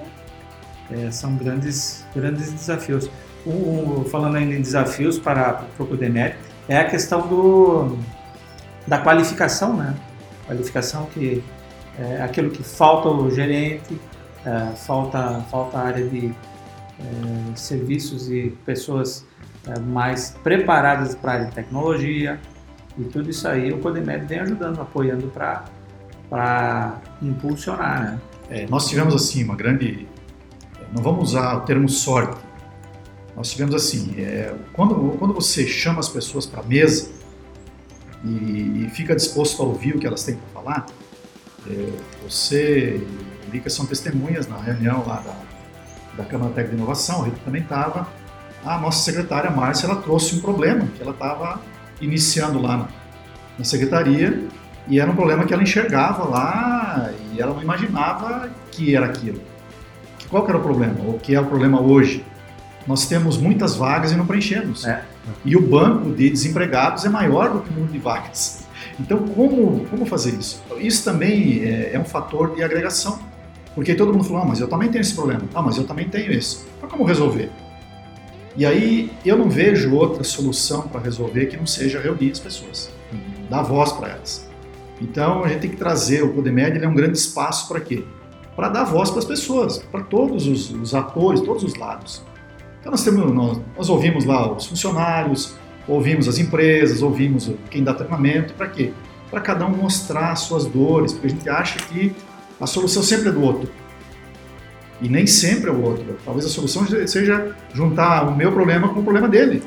É, 0.91 1.11
são 1.11 1.35
grandes, 1.35 2.05
grandes 2.15 2.51
desafios. 2.51 3.09
Um, 3.45 4.05
falando 4.05 4.37
ainda 4.37 4.55
em 4.55 4.61
desafios 4.61 5.19
para, 5.19 5.53
para 5.53 5.83
o 5.83 5.87
Codemet, 5.87 6.35
é 6.69 6.77
a 6.77 6.85
questão 6.85 7.27
do, 7.27 7.97
da 8.87 8.99
qualificação, 8.99 9.75
né? 9.75 9.95
Qualificação 10.45 11.07
que 11.07 11.43
é 11.99 12.21
aquilo 12.21 12.49
que 12.49 12.63
falta 12.63 13.09
o 13.09 13.29
gerente, 13.29 13.99
é, 14.45 14.75
falta, 14.75 15.41
falta 15.49 15.77
a 15.77 15.81
área 15.81 16.07
de 16.07 16.33
é, 16.99 17.55
serviços 17.55 18.29
e 18.29 18.55
pessoas 18.65 19.25
é, 19.67 19.79
mais 19.79 20.31
preparadas 20.43 21.15
para 21.15 21.31
a 21.31 21.35
área 21.35 21.45
de 21.47 21.53
tecnologia 21.53 22.39
e 22.97 23.03
tudo 23.05 23.29
isso 23.29 23.47
aí 23.47 23.71
o 23.71 23.79
Codemed 23.79 24.25
vem 24.25 24.39
ajudando, 24.39 24.81
apoiando 24.81 25.27
para 25.27 27.01
impulsionar, 27.21 28.01
né? 28.01 28.19
É, 28.49 28.67
nós 28.67 28.87
tivemos 28.87 29.15
assim 29.15 29.43
uma 29.43 29.55
grande, 29.55 30.07
não 30.95 31.01
vamos 31.01 31.29
usar 31.29 31.55
o 31.55 31.61
termo 31.61 31.89
sorte, 31.89 32.39
nós 33.35 33.49
tivemos 33.49 33.73
assim, 33.73 34.13
é, 34.19 34.53
quando, 34.73 35.17
quando 35.17 35.33
você 35.33 35.65
chama 35.65 35.99
as 35.99 36.09
pessoas 36.09 36.45
para 36.45 36.61
a 36.61 36.63
mesa, 36.63 37.09
e, 38.23 38.85
e 38.85 38.89
fica 38.93 39.15
disposto 39.15 39.61
a 39.61 39.65
ouvir 39.65 39.95
o 39.95 39.99
que 39.99 40.05
elas 40.07 40.23
têm 40.23 40.35
para 40.35 40.61
falar, 40.61 40.85
é, 41.67 41.89
você 42.21 43.01
Lica 43.51 43.69
são 43.69 43.85
testemunhas 43.85 44.47
na 44.47 44.57
reunião 44.57 45.05
lá 45.05 45.17
da, 45.17 45.35
da 46.17 46.23
Câmara 46.23 46.51
Técnica 46.51 46.75
de 46.75 46.81
Inovação, 46.81 47.21
o 47.21 47.23
Rito 47.23 47.39
também 47.43 47.61
estava, 47.61 48.07
a 48.65 48.77
nossa 48.77 49.03
secretária 49.03 49.49
Márcia 49.49 49.87
ela 49.87 49.97
trouxe 49.97 50.35
um 50.35 50.39
problema 50.39 50.87
que 50.95 51.01
ela 51.01 51.11
estava 51.11 51.59
iniciando 51.99 52.61
lá 52.61 52.77
na, 52.77 52.87
na 53.57 53.65
secretaria 53.65 54.47
e 54.87 54.99
era 54.99 55.09
um 55.09 55.15
problema 55.15 55.45
que 55.45 55.53
ela 55.53 55.63
enxergava 55.63 56.27
lá 56.27 57.11
e 57.31 57.41
ela 57.41 57.53
não 57.53 57.61
imaginava 57.61 58.49
que 58.71 58.95
era 58.95 59.05
aquilo. 59.05 59.41
Que 60.17 60.27
qual 60.27 60.43
que 60.43 60.51
era 60.51 60.57
o 60.57 60.61
problema? 60.61 60.95
O 61.07 61.19
que 61.19 61.35
é 61.35 61.39
o 61.39 61.45
problema 61.45 61.81
hoje? 61.81 62.25
Nós 62.85 63.05
temos 63.07 63.37
muitas 63.37 63.75
vagas 63.75 64.11
e 64.11 64.15
não 64.15 64.25
preenchemos. 64.25 64.85
É. 64.85 65.03
E 65.45 65.55
o 65.55 65.61
banco 65.61 66.11
de 66.11 66.29
desempregados 66.29 67.05
é 67.05 67.09
maior 67.09 67.49
do 67.49 67.61
que 67.61 67.69
o 67.69 67.73
número 67.73 67.93
de 67.93 67.99
vagas. 67.99 68.65
Então, 68.99 69.19
como, 69.19 69.85
como 69.85 70.05
fazer 70.05 70.31
isso? 70.31 70.61
Isso 70.77 71.03
também 71.03 71.63
é, 71.63 71.91
é 71.93 71.99
um 71.99 72.03
fator 72.03 72.55
de 72.55 72.63
agregação. 72.63 73.19
Porque 73.75 73.95
todo 73.95 74.13
mundo 74.13 74.23
falou, 74.23 74.43
ah, 74.43 74.45
mas 74.45 74.59
eu 74.59 74.67
também 74.67 74.89
tenho 74.89 75.01
esse 75.01 75.15
problema. 75.15 75.43
Ah, 75.53 75.61
mas 75.61 75.77
eu 75.77 75.85
também 75.85 76.07
tenho 76.07 76.31
esse. 76.31 76.65
Então, 76.77 76.89
como 76.89 77.03
resolver? 77.03 77.49
E 78.55 78.65
aí, 78.65 79.11
eu 79.25 79.35
não 79.35 79.49
vejo 79.49 79.95
outra 79.95 80.23
solução 80.23 80.83
para 80.83 81.01
resolver 81.01 81.47
que 81.47 81.57
não 81.57 81.65
seja 81.65 81.99
reunir 81.99 82.31
as 82.31 82.39
pessoas, 82.39 82.91
dar 83.49 83.63
voz 83.63 83.91
para 83.91 84.09
elas. 84.09 84.47
Então, 85.01 85.43
a 85.43 85.47
gente 85.47 85.61
tem 85.61 85.69
que 85.71 85.75
trazer, 85.75 86.23
o 86.23 86.33
Codemed 86.33 86.77
ele 86.77 86.85
é 86.85 86.87
um 86.87 86.93
grande 86.93 87.17
espaço 87.17 87.67
para 87.67 87.79
quê? 87.79 88.03
Para 88.55 88.69
dar 88.69 88.83
voz 88.83 89.09
para 89.09 89.19
as 89.19 89.25
pessoas, 89.25 89.79
para 89.79 90.01
todos 90.01 90.45
os, 90.45 90.69
os 90.69 90.93
atores, 90.93 91.41
todos 91.41 91.63
os 91.63 91.75
lados. 91.75 92.23
Então 92.83 92.91
nós, 92.91 93.03
temos, 93.03 93.31
nós, 93.31 93.61
nós, 93.77 93.89
ouvimos 93.89 94.25
lá 94.25 94.51
os 94.51 94.65
funcionários, 94.65 95.55
ouvimos 95.87 96.27
as 96.27 96.37
empresas, 96.37 97.01
ouvimos 97.01 97.49
quem 97.71 97.81
dá 97.81 97.93
treinamento, 97.93 98.53
para 98.55 98.67
quê? 98.67 98.91
Para 99.31 99.39
cada 99.39 99.65
um 99.65 99.69
mostrar 99.69 100.35
suas 100.35 100.65
dores, 100.65 101.13
porque 101.13 101.27
a 101.27 101.29
gente 101.29 101.49
acha 101.49 101.79
que 101.87 102.13
a 102.63 102.67
solução 102.67 103.03
sempre 103.03 103.29
é 103.29 103.31
do 103.31 103.41
outro. 103.41 103.69
E 105.01 105.09
nem 105.09 105.27
sempre 105.27 105.69
é 105.69 105.73
o 105.73 105.81
outro. 105.81 106.17
Talvez 106.23 106.45
a 106.45 106.49
solução 106.49 106.85
seja 107.07 107.55
juntar 107.73 108.27
o 108.27 108.35
meu 108.35 108.51
problema 108.51 108.87
com 108.87 109.01
o 109.01 109.03
problema 109.03 109.27
dele. 109.27 109.61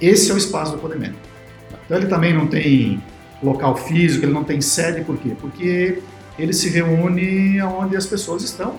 Esse 0.00 0.30
é 0.30 0.34
o 0.34 0.38
espaço 0.38 0.72
do 0.72 0.78
Podemento. 0.78 1.16
Então 1.84 1.98
ele 1.98 2.06
também 2.06 2.32
não 2.32 2.46
tem 2.46 3.02
local 3.42 3.76
físico, 3.76 4.24
ele 4.24 4.32
não 4.32 4.42
tem 4.42 4.60
sede, 4.60 5.02
por 5.02 5.18
quê? 5.18 5.32
Porque 5.38 5.98
ele 6.38 6.52
se 6.52 6.70
reúne 6.70 7.60
onde 7.62 7.96
as 7.96 8.06
pessoas 8.06 8.42
estão 8.42 8.76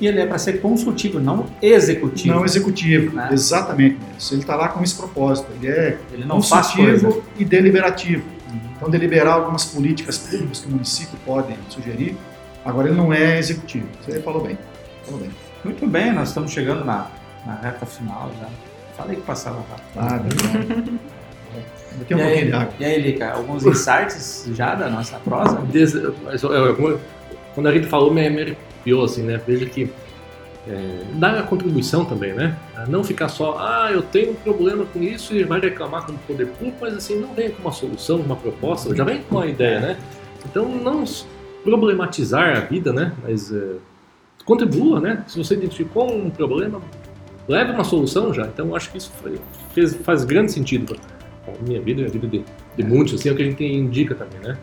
e 0.00 0.06
ele 0.06 0.20
é 0.20 0.26
para 0.26 0.38
ser 0.38 0.60
consultivo, 0.60 1.18
não 1.18 1.46
executivo. 1.60 2.34
Não 2.34 2.44
executivo, 2.44 3.16
né? 3.16 3.30
exatamente 3.32 3.98
isso. 4.16 4.34
Ele 4.34 4.42
está 4.42 4.54
lá 4.54 4.68
com 4.68 4.82
esse 4.84 4.94
propósito. 4.94 5.48
Ele 5.60 5.66
é 5.66 5.98
ele 6.12 6.24
não 6.24 6.36
consultivo 6.36 7.24
e 7.36 7.44
deliberativo. 7.44 8.37
Então, 8.76 8.88
deliberar 8.88 9.34
algumas 9.34 9.64
políticas 9.64 10.18
públicas 10.18 10.60
que 10.60 10.66
o 10.66 10.70
município 10.70 11.18
pode 11.24 11.54
sugerir. 11.68 12.16
Agora, 12.64 12.88
ele 12.88 12.96
não 12.96 13.12
é 13.12 13.38
executivo. 13.38 13.86
Você 14.02 14.20
falou 14.20 14.42
bem. 14.42 14.58
Falou 15.04 15.20
bem. 15.20 15.30
Muito 15.64 15.86
bem, 15.86 16.12
nós 16.12 16.28
estamos 16.28 16.50
chegando 16.50 16.84
na, 16.84 17.08
na 17.44 17.54
reta 17.56 17.84
final 17.84 18.30
já. 18.40 18.48
Falei 18.96 19.16
que 19.16 19.22
passava 19.22 19.62
rápido. 19.96 19.96
Ah. 19.96 20.20
Tem 22.06 22.16
um 22.16 22.20
e, 22.20 22.22
aí, 22.22 22.52
e 22.78 22.84
aí, 22.84 23.02
Lica, 23.02 23.32
alguns 23.32 23.64
insights 23.64 24.48
já 24.52 24.74
da 24.74 24.88
nossa 24.88 25.18
prosa? 25.18 25.60
Quando 27.54 27.66
a 27.66 27.72
gente 27.72 27.88
falou, 27.88 28.12
me, 28.12 28.54
desafiou, 28.88 29.04
assim, 29.04 29.22
né? 29.22 29.40
Veja 29.46 29.66
que 29.66 29.90
é, 30.68 31.04
dar 31.14 31.38
a 31.38 31.42
contribuição 31.42 32.04
também, 32.04 32.32
né? 32.34 32.56
Não 32.88 33.02
ficar 33.02 33.28
só, 33.28 33.56
ah, 33.58 33.90
eu 33.90 34.02
tenho 34.02 34.32
um 34.32 34.34
problema 34.34 34.84
com 34.84 35.02
isso 35.02 35.34
e 35.34 35.42
vai 35.42 35.60
reclamar 35.60 36.06
com 36.06 36.12
o 36.12 36.18
poder 36.18 36.46
público, 36.46 36.78
mas 36.80 36.94
assim, 36.94 37.18
não 37.18 37.34
vem 37.34 37.50
com 37.50 37.62
uma 37.62 37.72
solução, 37.72 38.20
uma 38.20 38.36
proposta, 38.36 38.94
já 38.94 39.04
vem 39.04 39.22
com 39.22 39.36
uma 39.36 39.46
ideia, 39.46 39.80
né? 39.80 39.98
Então, 40.44 40.68
não 40.68 41.04
problematizar 41.64 42.56
a 42.56 42.60
vida, 42.60 42.92
né? 42.92 43.12
Mas 43.22 43.52
é, 43.52 43.76
contribua, 44.44 45.00
né? 45.00 45.24
Se 45.26 45.38
você 45.38 45.54
identificou 45.54 46.12
um 46.12 46.30
problema, 46.30 46.80
leve 47.48 47.72
uma 47.72 47.84
solução 47.84 48.32
já. 48.32 48.46
Então, 48.46 48.74
acho 48.74 48.90
que 48.90 48.98
isso 48.98 49.12
fez, 49.72 49.94
faz 49.94 50.24
grande 50.24 50.52
sentido 50.52 50.94
para 51.44 51.54
a 51.54 51.62
minha 51.66 51.80
vida 51.80 52.02
e 52.02 52.04
a 52.04 52.08
vida 52.08 52.26
de, 52.26 52.44
de 52.76 52.82
muitos, 52.82 53.14
assim, 53.14 53.30
é 53.30 53.32
o 53.32 53.36
que 53.36 53.42
a 53.42 53.46
gente 53.46 53.64
indica 53.64 54.14
também, 54.14 54.40
né? 54.40 54.58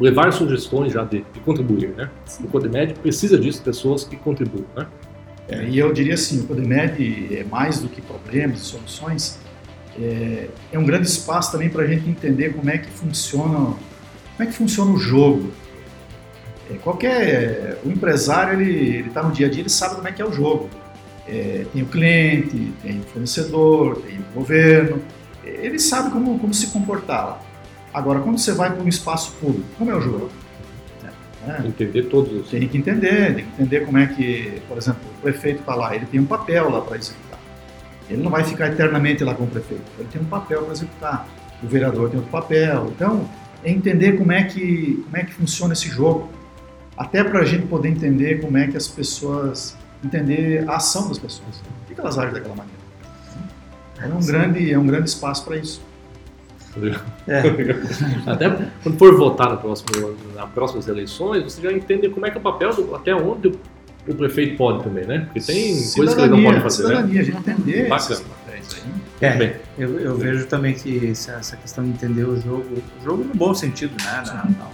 levar 0.00 0.32
sugestões 0.32 0.92
já 0.92 1.04
de, 1.04 1.24
de 1.32 1.40
contribuir, 1.40 1.90
né? 1.90 2.10
Sim. 2.24 2.44
O 2.44 2.48
Codemed 2.48 2.94
precisa 2.94 3.38
disso, 3.38 3.62
pessoas 3.62 4.04
que 4.04 4.16
contribuem, 4.16 4.66
né? 4.76 4.86
É, 5.48 5.64
e 5.64 5.78
eu 5.78 5.92
diria 5.92 6.14
assim, 6.14 6.40
o 6.40 6.44
Codemed 6.44 7.36
é 7.36 7.44
mais 7.44 7.78
do 7.78 7.88
que 7.88 8.02
problemas 8.02 8.60
e 8.60 8.64
soluções, 8.64 9.38
é, 9.98 10.48
é 10.70 10.78
um 10.78 10.84
grande 10.84 11.08
espaço 11.08 11.50
também 11.50 11.70
para 11.70 11.82
a 11.82 11.86
gente 11.86 12.08
entender 12.08 12.52
como 12.52 12.68
é 12.70 12.78
que 12.78 12.90
funciona, 12.90 13.58
como 13.58 14.40
é 14.40 14.46
que 14.46 14.52
funciona 14.52 14.90
o 14.90 14.98
jogo. 14.98 15.50
É, 16.70 16.74
qualquer 16.74 17.78
o 17.84 17.90
empresário 17.90 18.60
ele 18.60 19.08
está 19.08 19.22
no 19.22 19.32
dia 19.32 19.46
a 19.46 19.50
dia 19.50 19.62
ele 19.62 19.70
sabe 19.70 19.96
como 19.96 20.06
é 20.06 20.12
que 20.12 20.20
é 20.20 20.24
o 20.24 20.32
jogo. 20.32 20.68
É, 21.26 21.66
tem 21.72 21.82
o 21.82 21.86
cliente, 21.86 22.72
tem 22.82 23.00
o 23.00 23.02
fornecedor, 23.04 24.00
tem 24.02 24.18
o 24.18 24.34
governo, 24.34 25.02
ele 25.44 25.78
sabe 25.78 26.10
como, 26.10 26.38
como 26.38 26.54
se 26.54 26.68
comportar 26.68 27.26
lá. 27.26 27.42
Agora, 27.92 28.20
quando 28.20 28.38
você 28.38 28.52
vai 28.52 28.70
para 28.70 28.82
um 28.82 28.88
espaço 28.88 29.32
público, 29.40 29.66
como 29.76 29.90
é 29.90 29.96
o 29.96 30.00
jogo? 30.00 30.30
É, 31.46 31.66
entender 31.66 32.04
todos 32.04 32.32
os... 32.32 32.50
Tem 32.50 32.66
que 32.68 32.76
entender, 32.76 33.34
tem 33.34 33.44
que 33.44 33.50
entender 33.52 33.86
como 33.86 33.98
é 33.98 34.06
que, 34.06 34.60
por 34.68 34.76
exemplo, 34.76 35.07
o 35.18 35.22
prefeito 35.22 35.60
está 35.60 35.74
lá, 35.74 35.94
ele 35.94 36.06
tem 36.06 36.20
um 36.20 36.26
papel 36.26 36.70
lá 36.70 36.80
para 36.80 36.96
executar. 36.96 37.38
Ele 38.08 38.22
não 38.22 38.30
vai 38.30 38.44
ficar 38.44 38.68
eternamente 38.68 39.22
lá 39.22 39.34
com 39.34 39.44
o 39.44 39.46
prefeito, 39.46 39.84
ele 39.98 40.08
tem 40.10 40.22
um 40.22 40.26
papel 40.26 40.62
para 40.62 40.72
executar. 40.72 41.28
O 41.62 41.66
vereador 41.66 42.08
tem 42.08 42.18
outro 42.18 42.30
papel. 42.30 42.86
Então, 42.94 43.28
é 43.64 43.70
entender 43.70 44.16
como 44.16 44.32
é 44.32 44.44
que, 44.44 45.02
como 45.04 45.16
é 45.16 45.24
que 45.24 45.34
funciona 45.34 45.72
esse 45.72 45.88
jogo. 45.88 46.30
Até 46.96 47.22
para 47.22 47.40
a 47.40 47.44
gente 47.44 47.66
poder 47.66 47.88
entender 47.88 48.40
como 48.40 48.56
é 48.56 48.66
que 48.66 48.76
as 48.76 48.88
pessoas, 48.88 49.76
entender 50.04 50.68
a 50.68 50.76
ação 50.76 51.08
das 51.08 51.18
pessoas. 51.18 51.62
Por 51.86 51.94
que 51.94 52.00
elas 52.00 52.18
agem 52.18 52.32
daquela 52.32 52.54
maneira? 52.54 52.78
É 54.00 54.06
um, 54.06 54.24
grande, 54.24 54.72
é 54.72 54.78
um 54.78 54.86
grande 54.86 55.08
espaço 55.08 55.44
para 55.44 55.56
isso. 55.56 55.80
É. 57.26 57.40
Até 58.30 58.70
quando 58.82 58.96
for 58.96 59.16
votar 59.16 59.48
na 59.48 59.56
próxima, 59.56 60.14
nas 60.34 60.48
próximas 60.50 60.86
eleições, 60.86 61.42
você 61.42 61.60
já 61.60 61.72
entende 61.72 62.08
como 62.08 62.24
é 62.26 62.30
que 62.30 62.36
é 62.36 62.40
o 62.40 62.42
papel, 62.42 62.72
do, 62.74 62.94
até 62.94 63.14
onde 63.14 63.48
o, 63.48 63.58
o, 64.08 64.14
prefeito 64.14 64.56
pode 64.56 64.82
também, 64.84 65.06
né? 65.06 65.20
Porque 65.20 65.40
tem 65.40 65.74
cidadania, 65.74 65.94
coisas 65.96 66.14
que 66.14 66.20
ele 66.20 66.30
não 66.30 66.42
pode 66.42 66.60
fazer. 66.60 66.82
Né? 66.82 66.88
Cidadania, 66.88 67.14
né? 67.14 67.20
a 67.20 67.24
gente 67.24 67.38
entender. 67.38 67.88
Bacana. 67.88 68.20
É, 69.20 69.56
eu, 69.76 69.98
eu 69.98 70.16
vejo 70.16 70.46
também 70.46 70.74
que 70.74 71.10
essa 71.10 71.56
questão 71.56 71.82
de 71.84 71.90
entender 71.90 72.24
o 72.24 72.40
jogo, 72.40 72.64
o 73.00 73.04
jogo 73.04 73.24
no 73.24 73.34
bom 73.34 73.52
sentido, 73.52 73.92
né? 74.04 74.22
Não, 74.26 74.50
não, 74.50 74.70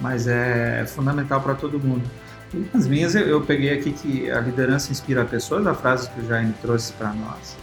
mas 0.00 0.28
é 0.28 0.84
fundamental 0.86 1.40
para 1.40 1.54
todo 1.54 1.78
mundo. 1.78 2.02
E 2.52 2.64
as 2.72 2.86
minhas 2.86 3.14
eu, 3.14 3.26
eu, 3.26 3.40
peguei 3.40 3.76
aqui 3.76 3.92
que 3.92 4.30
a 4.30 4.40
liderança 4.40 4.92
inspira 4.92 5.24
pessoas, 5.24 5.66
a 5.66 5.74
frase 5.74 6.08
que 6.10 6.20
o 6.20 6.28
Jaime 6.28 6.54
trouxe 6.62 6.92
para 6.92 7.12
nós. 7.12 7.56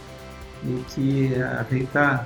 E 0.66 0.84
que 0.90 1.42
a 1.42 1.64
Rita 1.70 2.26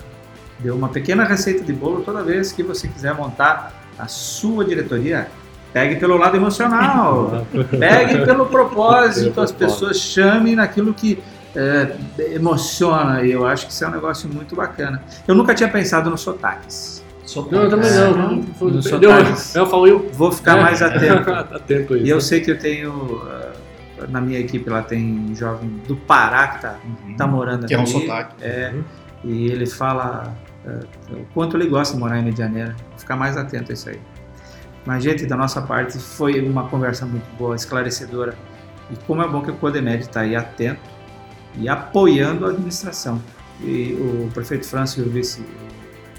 deu 0.59 0.75
uma 0.75 0.89
pequena 0.89 1.23
receita 1.23 1.63
de 1.63 1.73
bolo 1.73 2.01
toda 2.01 2.23
vez 2.23 2.51
que 2.51 2.63
você 2.63 2.87
quiser 2.87 3.13
montar 3.13 3.87
a 3.99 4.07
sua 4.07 4.65
diretoria. 4.65 5.27
Pegue 5.75 5.97
pelo 5.97 6.15
lado 6.15 6.37
emocional, 6.37 7.45
pegue 7.77 8.23
pelo 8.23 8.45
propósito, 8.45 9.41
as 9.41 9.51
pessoas 9.51 9.99
chamem 9.99 10.55
naquilo 10.55 10.93
que 10.93 11.21
é, 11.53 11.97
emociona. 12.33 13.21
E 13.23 13.31
eu 13.33 13.45
acho 13.45 13.67
que 13.67 13.73
isso 13.73 13.83
é 13.83 13.89
um 13.89 13.91
negócio 13.91 14.29
muito 14.29 14.55
bacana. 14.55 15.03
Eu 15.27 15.35
nunca 15.35 15.53
tinha 15.53 15.67
pensado 15.67 16.09
nos 16.09 16.21
sotaques. 16.21 17.03
Sotaques. 17.25 17.57
Não, 17.57 17.63
eu 17.63 17.69
também 17.69 17.91
não. 17.91 18.15
não. 18.15 18.71
Nos 18.71 18.85
sotaques. 18.85 19.53
Eu, 19.53 19.63
eu 19.63 19.69
falo, 19.69 19.85
eu 19.85 20.09
vou 20.13 20.31
ficar 20.31 20.59
é. 20.59 20.61
mais 20.61 20.81
atento. 20.81 21.29
atento 21.53 21.93
a 21.93 21.97
isso. 21.97 22.05
E 22.05 22.09
eu 22.09 22.21
sei 22.21 22.39
que 22.39 22.51
eu 22.51 22.57
tenho 22.57 23.21
ah, 23.29 23.51
na 24.07 24.21
minha 24.21 24.39
equipe 24.39 24.69
lá 24.69 24.81
tem 24.81 25.29
um 25.29 25.35
jovem 25.35 25.69
do 25.85 25.97
Pará 25.97 26.47
que 26.47 26.55
está 26.55 26.75
uhum. 26.85 27.15
tá 27.17 27.27
morando 27.27 27.65
aqui. 27.65 27.67
Que 27.67 27.73
é 27.73 27.79
um 27.79 27.85
sotaque. 27.85 28.35
É, 28.41 28.71
uhum. 28.73 28.83
E 29.25 29.47
ele 29.47 29.65
fala 29.65 30.33
uh, 30.65 31.15
o 31.17 31.25
quanto 31.33 31.57
ele 31.57 31.67
gosta 31.67 31.95
de 31.95 31.99
morar 31.99 32.17
em 32.17 32.23
Medianeira. 32.23 32.73
Vou 32.91 32.99
ficar 32.99 33.17
mais 33.17 33.35
atento 33.35 33.71
a 33.71 33.73
isso 33.73 33.89
aí. 33.89 33.99
Mas, 34.85 35.03
gente, 35.03 35.25
da 35.25 35.35
nossa 35.35 35.61
parte, 35.61 35.97
foi 35.97 36.39
uma 36.41 36.67
conversa 36.67 37.05
muito 37.05 37.25
boa, 37.37 37.55
esclarecedora. 37.55 38.35
E 38.91 38.95
como 39.07 39.21
é 39.21 39.27
bom 39.27 39.41
que 39.41 39.49
o 39.49 39.55
Codemed 39.55 40.03
está 40.03 40.21
aí 40.21 40.35
atento 40.35 40.81
e 41.57 41.67
apoiando 41.67 42.45
a 42.45 42.49
administração. 42.49 43.21
E 43.61 43.93
o 43.93 44.29
prefeito 44.33 44.67
França 44.67 44.99
e 44.99 45.03
o 45.03 45.09
vice 45.09 45.43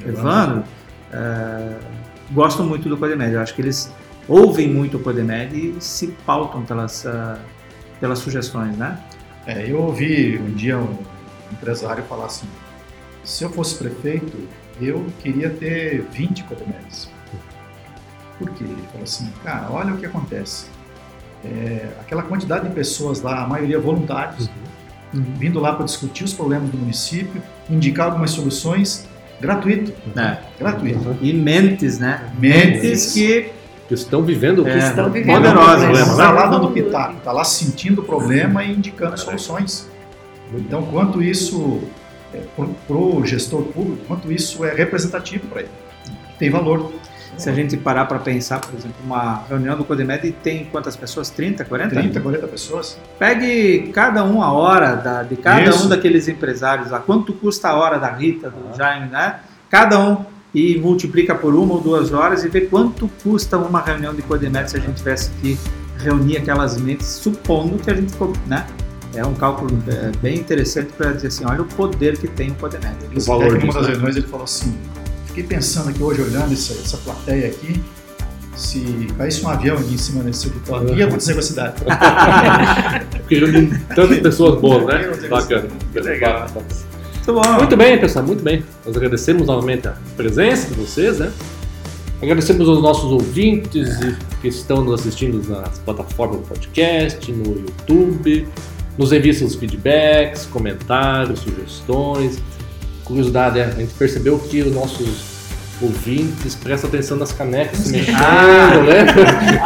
Evandro 0.05 0.64
uh, 1.12 1.85
gostam 2.33 2.67
muito 2.67 2.89
do 2.89 2.97
Codemed. 2.97 3.35
Eu 3.35 3.41
acho 3.41 3.55
que 3.55 3.62
eles 3.62 3.93
ouvem 4.27 4.69
muito 4.69 4.97
o 4.97 5.01
Codemed 5.01 5.55
e 5.55 5.81
se 5.81 6.09
pautam 6.27 6.64
pelas, 6.64 7.05
uh, 7.05 7.39
pelas 8.01 8.19
sugestões, 8.19 8.77
né? 8.77 8.99
É, 9.47 9.71
eu 9.71 9.81
ouvi 9.81 10.39
um 10.39 10.53
dia 10.53 10.77
um 10.77 10.99
empresário 11.53 12.03
falar 12.05 12.27
assim, 12.27 12.49
se 13.23 13.45
eu 13.45 13.51
fosse 13.51 13.77
prefeito, 13.77 14.37
eu 14.81 15.07
queria 15.23 15.51
ter 15.51 16.03
20 16.11 16.45
codemédios. 16.45 17.09
Por 18.39 18.51
quê? 18.51 18.64
Ele 18.64 18.76
falou 18.91 19.05
assim, 19.05 19.32
cara, 19.43 19.68
olha 19.70 19.95
o 19.95 19.99
que 19.99 20.07
acontece. 20.07 20.66
É, 21.45 21.89
aquela 22.01 22.22
quantidade 22.22 22.68
de 22.68 22.74
pessoas 22.74 23.22
lá, 23.22 23.45
a 23.45 23.47
maioria 23.47 23.78
voluntários, 23.78 24.51
uhum. 25.14 25.22
vindo 25.39 25.61
lá 25.61 25.72
para 25.72 25.84
discutir 25.84 26.24
os 26.24 26.32
problemas 26.32 26.70
do 26.70 26.76
município, 26.76 27.43
indicar 27.70 28.07
algumas 28.07 28.30
soluções, 28.32 29.07
gratuito. 29.41 29.93
É. 30.18 30.39
Gratuito. 30.59 31.16
E 31.20 31.32
mentes, 31.32 31.99
né? 31.99 32.30
Mentes 32.39 33.12
que 33.12 33.53
Que 33.89 33.95
estão 33.95 34.22
vivendo 34.22 34.61
o 34.61 34.64
que 34.64 34.70
É. 34.70 34.78
Estão 34.78 35.11
vivendo 35.11 35.37
Poderosa, 35.37 35.76
um 35.76 35.80
problema. 35.80 36.07
né? 36.07 36.12
está 36.12 36.30
lá 36.32 36.47
dando 36.47 36.70
pitaco, 36.70 37.16
está 37.18 37.32
lá 37.32 37.45
sentindo 37.45 38.01
o 38.01 38.05
problema 38.05 38.64
e 38.64 38.72
indicando 38.72 39.18
soluções. 39.18 39.89
Então, 40.55 40.82
quanto 40.87 41.22
isso, 41.22 41.80
para 42.87 42.97
o 42.97 43.24
gestor 43.24 43.62
público, 43.62 44.05
quanto 44.07 44.30
isso 44.32 44.64
é 44.64 44.74
representativo 44.74 45.47
para 45.47 45.62
ele. 45.62 45.70
Tem 46.39 46.51
valor. 46.51 46.93
Se 47.37 47.51
a 47.51 47.53
gente 47.53 47.76
parar 47.76 48.07
para 48.07 48.18
pensar, 48.18 48.61
por 48.61 48.74
exemplo, 48.78 48.97
uma 49.05 49.43
reunião 49.49 49.76
do 49.76 49.84
Codemed 49.84 50.32
tem 50.43 50.64
quantas 50.66 50.97
pessoas? 50.97 51.28
30, 51.30 51.64
40? 51.64 51.95
30, 51.95 52.20
40 52.20 52.47
pessoas. 52.49 52.99
Pegue 53.18 53.91
cada 53.93 54.24
um 54.24 54.43
a 54.43 54.53
hora 54.53 54.95
da- 54.95 55.22
de 55.22 55.37
cada 55.37 55.62
Isso. 55.70 55.84
um 55.87 55.89
daqueles 55.89 56.28
empresários 56.28 56.91
lá. 56.91 56.99
Quanto 56.99 57.32
custa 57.32 57.68
a 57.68 57.74
hora 57.76 57.99
da 57.99 58.11
Rita, 58.11 58.51
do 58.51 58.76
Jaime, 58.76 59.09
né? 59.11 59.41
Cada 59.70 59.99
um. 59.99 60.24
E 60.55 60.78
multiplica 60.78 61.34
por 61.34 61.55
uma 61.55 61.74
ou 61.74 61.80
duas 61.80 62.12
horas 62.12 62.43
e 62.43 62.49
vê 62.49 62.62
quanto 62.62 63.09
custa 63.22 63.59
uma 63.59 63.80
reunião 63.82 64.14
de 64.14 64.22
Codemed 64.22 64.70
se 64.70 64.76
a 64.78 64.80
gente 64.80 64.95
tivesse 64.95 65.30
que 65.43 65.59
reunir 65.99 66.39
aquelas 66.39 66.80
mentes, 66.80 67.07
supondo 67.07 67.76
que 67.76 67.91
a 67.91 67.95
gente, 67.95 68.14
né? 68.47 68.66
É 69.14 69.24
um 69.26 69.34
cálculo 69.34 69.70
é, 69.89 70.12
bem 70.18 70.37
interessante 70.39 70.93
para 70.93 71.12
dizer 71.12 71.28
assim, 71.28 71.45
olha 71.47 71.62
o 71.62 71.64
poder 71.66 72.16
que 72.18 72.28
tem 72.28 72.51
o 72.51 72.55
Codemed. 72.55 72.97
O 73.14 73.20
valor 73.20 73.49
que 73.59 73.66
numa 73.66 73.66
disso, 73.66 73.74
das 73.74 73.82
né? 73.87 73.93
reuniões 73.93 74.16
ele 74.16 74.26
falou 74.26 74.45
assim, 74.45 74.78
fiquei 75.37 75.45
pensando 75.45 75.91
aqui 75.91 76.03
hoje, 76.03 76.22
olhando 76.22 76.53
essa, 76.53 76.72
essa 76.72 76.97
plateia 76.97 77.49
aqui, 77.49 77.78
se 78.57 79.07
caísse 79.18 79.45
um 79.45 79.49
avião 79.49 79.76
aqui 79.76 79.93
em 79.93 79.99
cima 79.99 80.24
desse 80.24 80.47
auditório, 80.47 80.89
o 80.89 80.93
que 80.93 80.99
ia 80.99 81.07
acontecer 81.07 81.34
com 81.34 81.41
a 81.41 81.43
cidade? 81.43 81.74
Porque 83.12 83.39
reúne 83.39 83.78
tantas 83.95 84.18
pessoas 84.20 84.59
boas, 84.59 84.87
né? 84.87 85.28
Bacana. 85.28 85.68
legal. 85.95 86.47
Muito. 86.55 87.59
Muito 87.59 87.76
bem, 87.76 87.99
pessoal, 88.01 88.24
muito 88.24 88.43
bem. 88.43 88.64
Nós 88.87 88.97
agradecemos 88.97 89.47
novamente 89.49 89.89
a 89.89 89.95
presença 90.16 90.68
de 90.68 90.74
vocês, 90.80 91.18
né? 91.18 91.30
Agradecemos 92.22 92.66
aos 92.66 92.80
nossos 92.80 93.11
ouvintes 93.12 94.01
e- 94.01 94.16
que 94.41 94.49
estão 94.49 94.82
nos 94.82 95.01
assistindo 95.01 95.47
nas 95.51 95.78
plataformas 95.80 96.39
do 96.39 96.43
podcast, 96.45 97.30
no 97.30 97.45
YouTube. 97.61 98.49
Nos 98.97 99.12
enviem 99.12 99.34
seus 99.34 99.55
feedbacks, 99.55 100.47
comentários, 100.47 101.41
sugestões. 101.41 102.39
Curiosidade, 103.07 103.59
é, 103.61 103.64
a 103.64 103.70
gente 103.70 103.94
percebeu 103.94 104.38
que 104.38 104.61
os 104.62 104.74
nossos 104.74 105.36
ouvintes 105.80 106.54
prestam 106.54 106.88
atenção 106.88 107.16
nas 107.16 107.32
canecas 107.32 107.78
se 107.80 107.92
mexendo, 107.92 108.16
Ah. 108.16 108.82
né? 108.82 109.07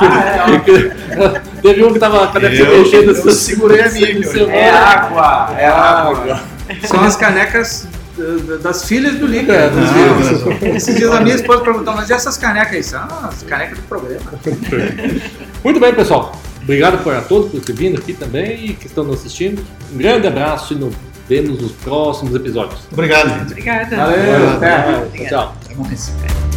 Ah, 0.01 0.51
E 0.55 0.61
que- 0.61 1.61
Teve 1.63 1.85
um 1.85 1.93
que 1.93 1.99
tava 1.99 2.25
a 2.25 2.27
caneca 2.29 2.55
se 2.57 2.63
Eu- 2.63 2.79
mexendo. 2.79 3.11
eu 3.17 3.33
segurei 3.33 3.83
a 3.83 3.89
minha 3.91 4.09
aqui, 4.09 4.29
olha. 4.41 4.51
É 4.53 4.71
água, 4.71 5.55
é 5.59 5.67
água. 5.67 6.41
São 6.85 7.01
as 7.05 7.17
canecas 7.17 7.87
uh, 8.19 8.59
das 8.59 8.85
filhas 8.85 9.15
do 9.17 9.27
Liga. 9.27 9.53
É, 9.55 9.69
dos 9.69 9.79
Ah, 9.89 10.57
filhos. 10.59 10.77
Esses 10.77 10.97
dias 10.97 11.11
a 11.13 11.21
minha 11.21 11.35
esposa 11.37 11.61
perguntou, 11.63 11.95
mas 11.95 12.09
e 12.11 12.13
essas 12.13 12.37
canecas 12.39 12.75
aí? 12.75 12.83
São 12.83 13.03
as 13.29 13.43
canecas 13.43 13.77
do 13.79 13.85
programa. 13.85 14.33
Muito 15.65 15.79
bem, 15.81 15.95
pessoal. 15.95 16.33
Obrigado 16.63 17.03
por 17.03 17.15
a 17.15 17.21
todos 17.21 17.51
por 17.51 17.61
ter 17.61 17.73
vindo 17.73 17.99
aqui 17.99 18.13
também 18.13 18.67
e 18.67 18.73
que 18.75 18.87
estão 18.87 19.05
nos 19.05 19.21
assistindo. 19.21 19.63
Um 19.93 19.99
grande 19.99 20.27
abraço 20.27 20.73
e 20.75 20.77
nos 20.77 20.95
vemos 21.31 21.63
nos 21.63 21.71
próximos 21.71 22.35
episódios. 22.35 22.81
Obrigado, 22.93 23.29
gente. 23.29 23.53
Obrigada. 23.53 23.97
Valeu, 23.97 24.51
até. 24.51 24.83
Tchau, 24.83 25.29
tchau. 25.29 25.55
Até 25.65 25.75
mais. 25.77 26.50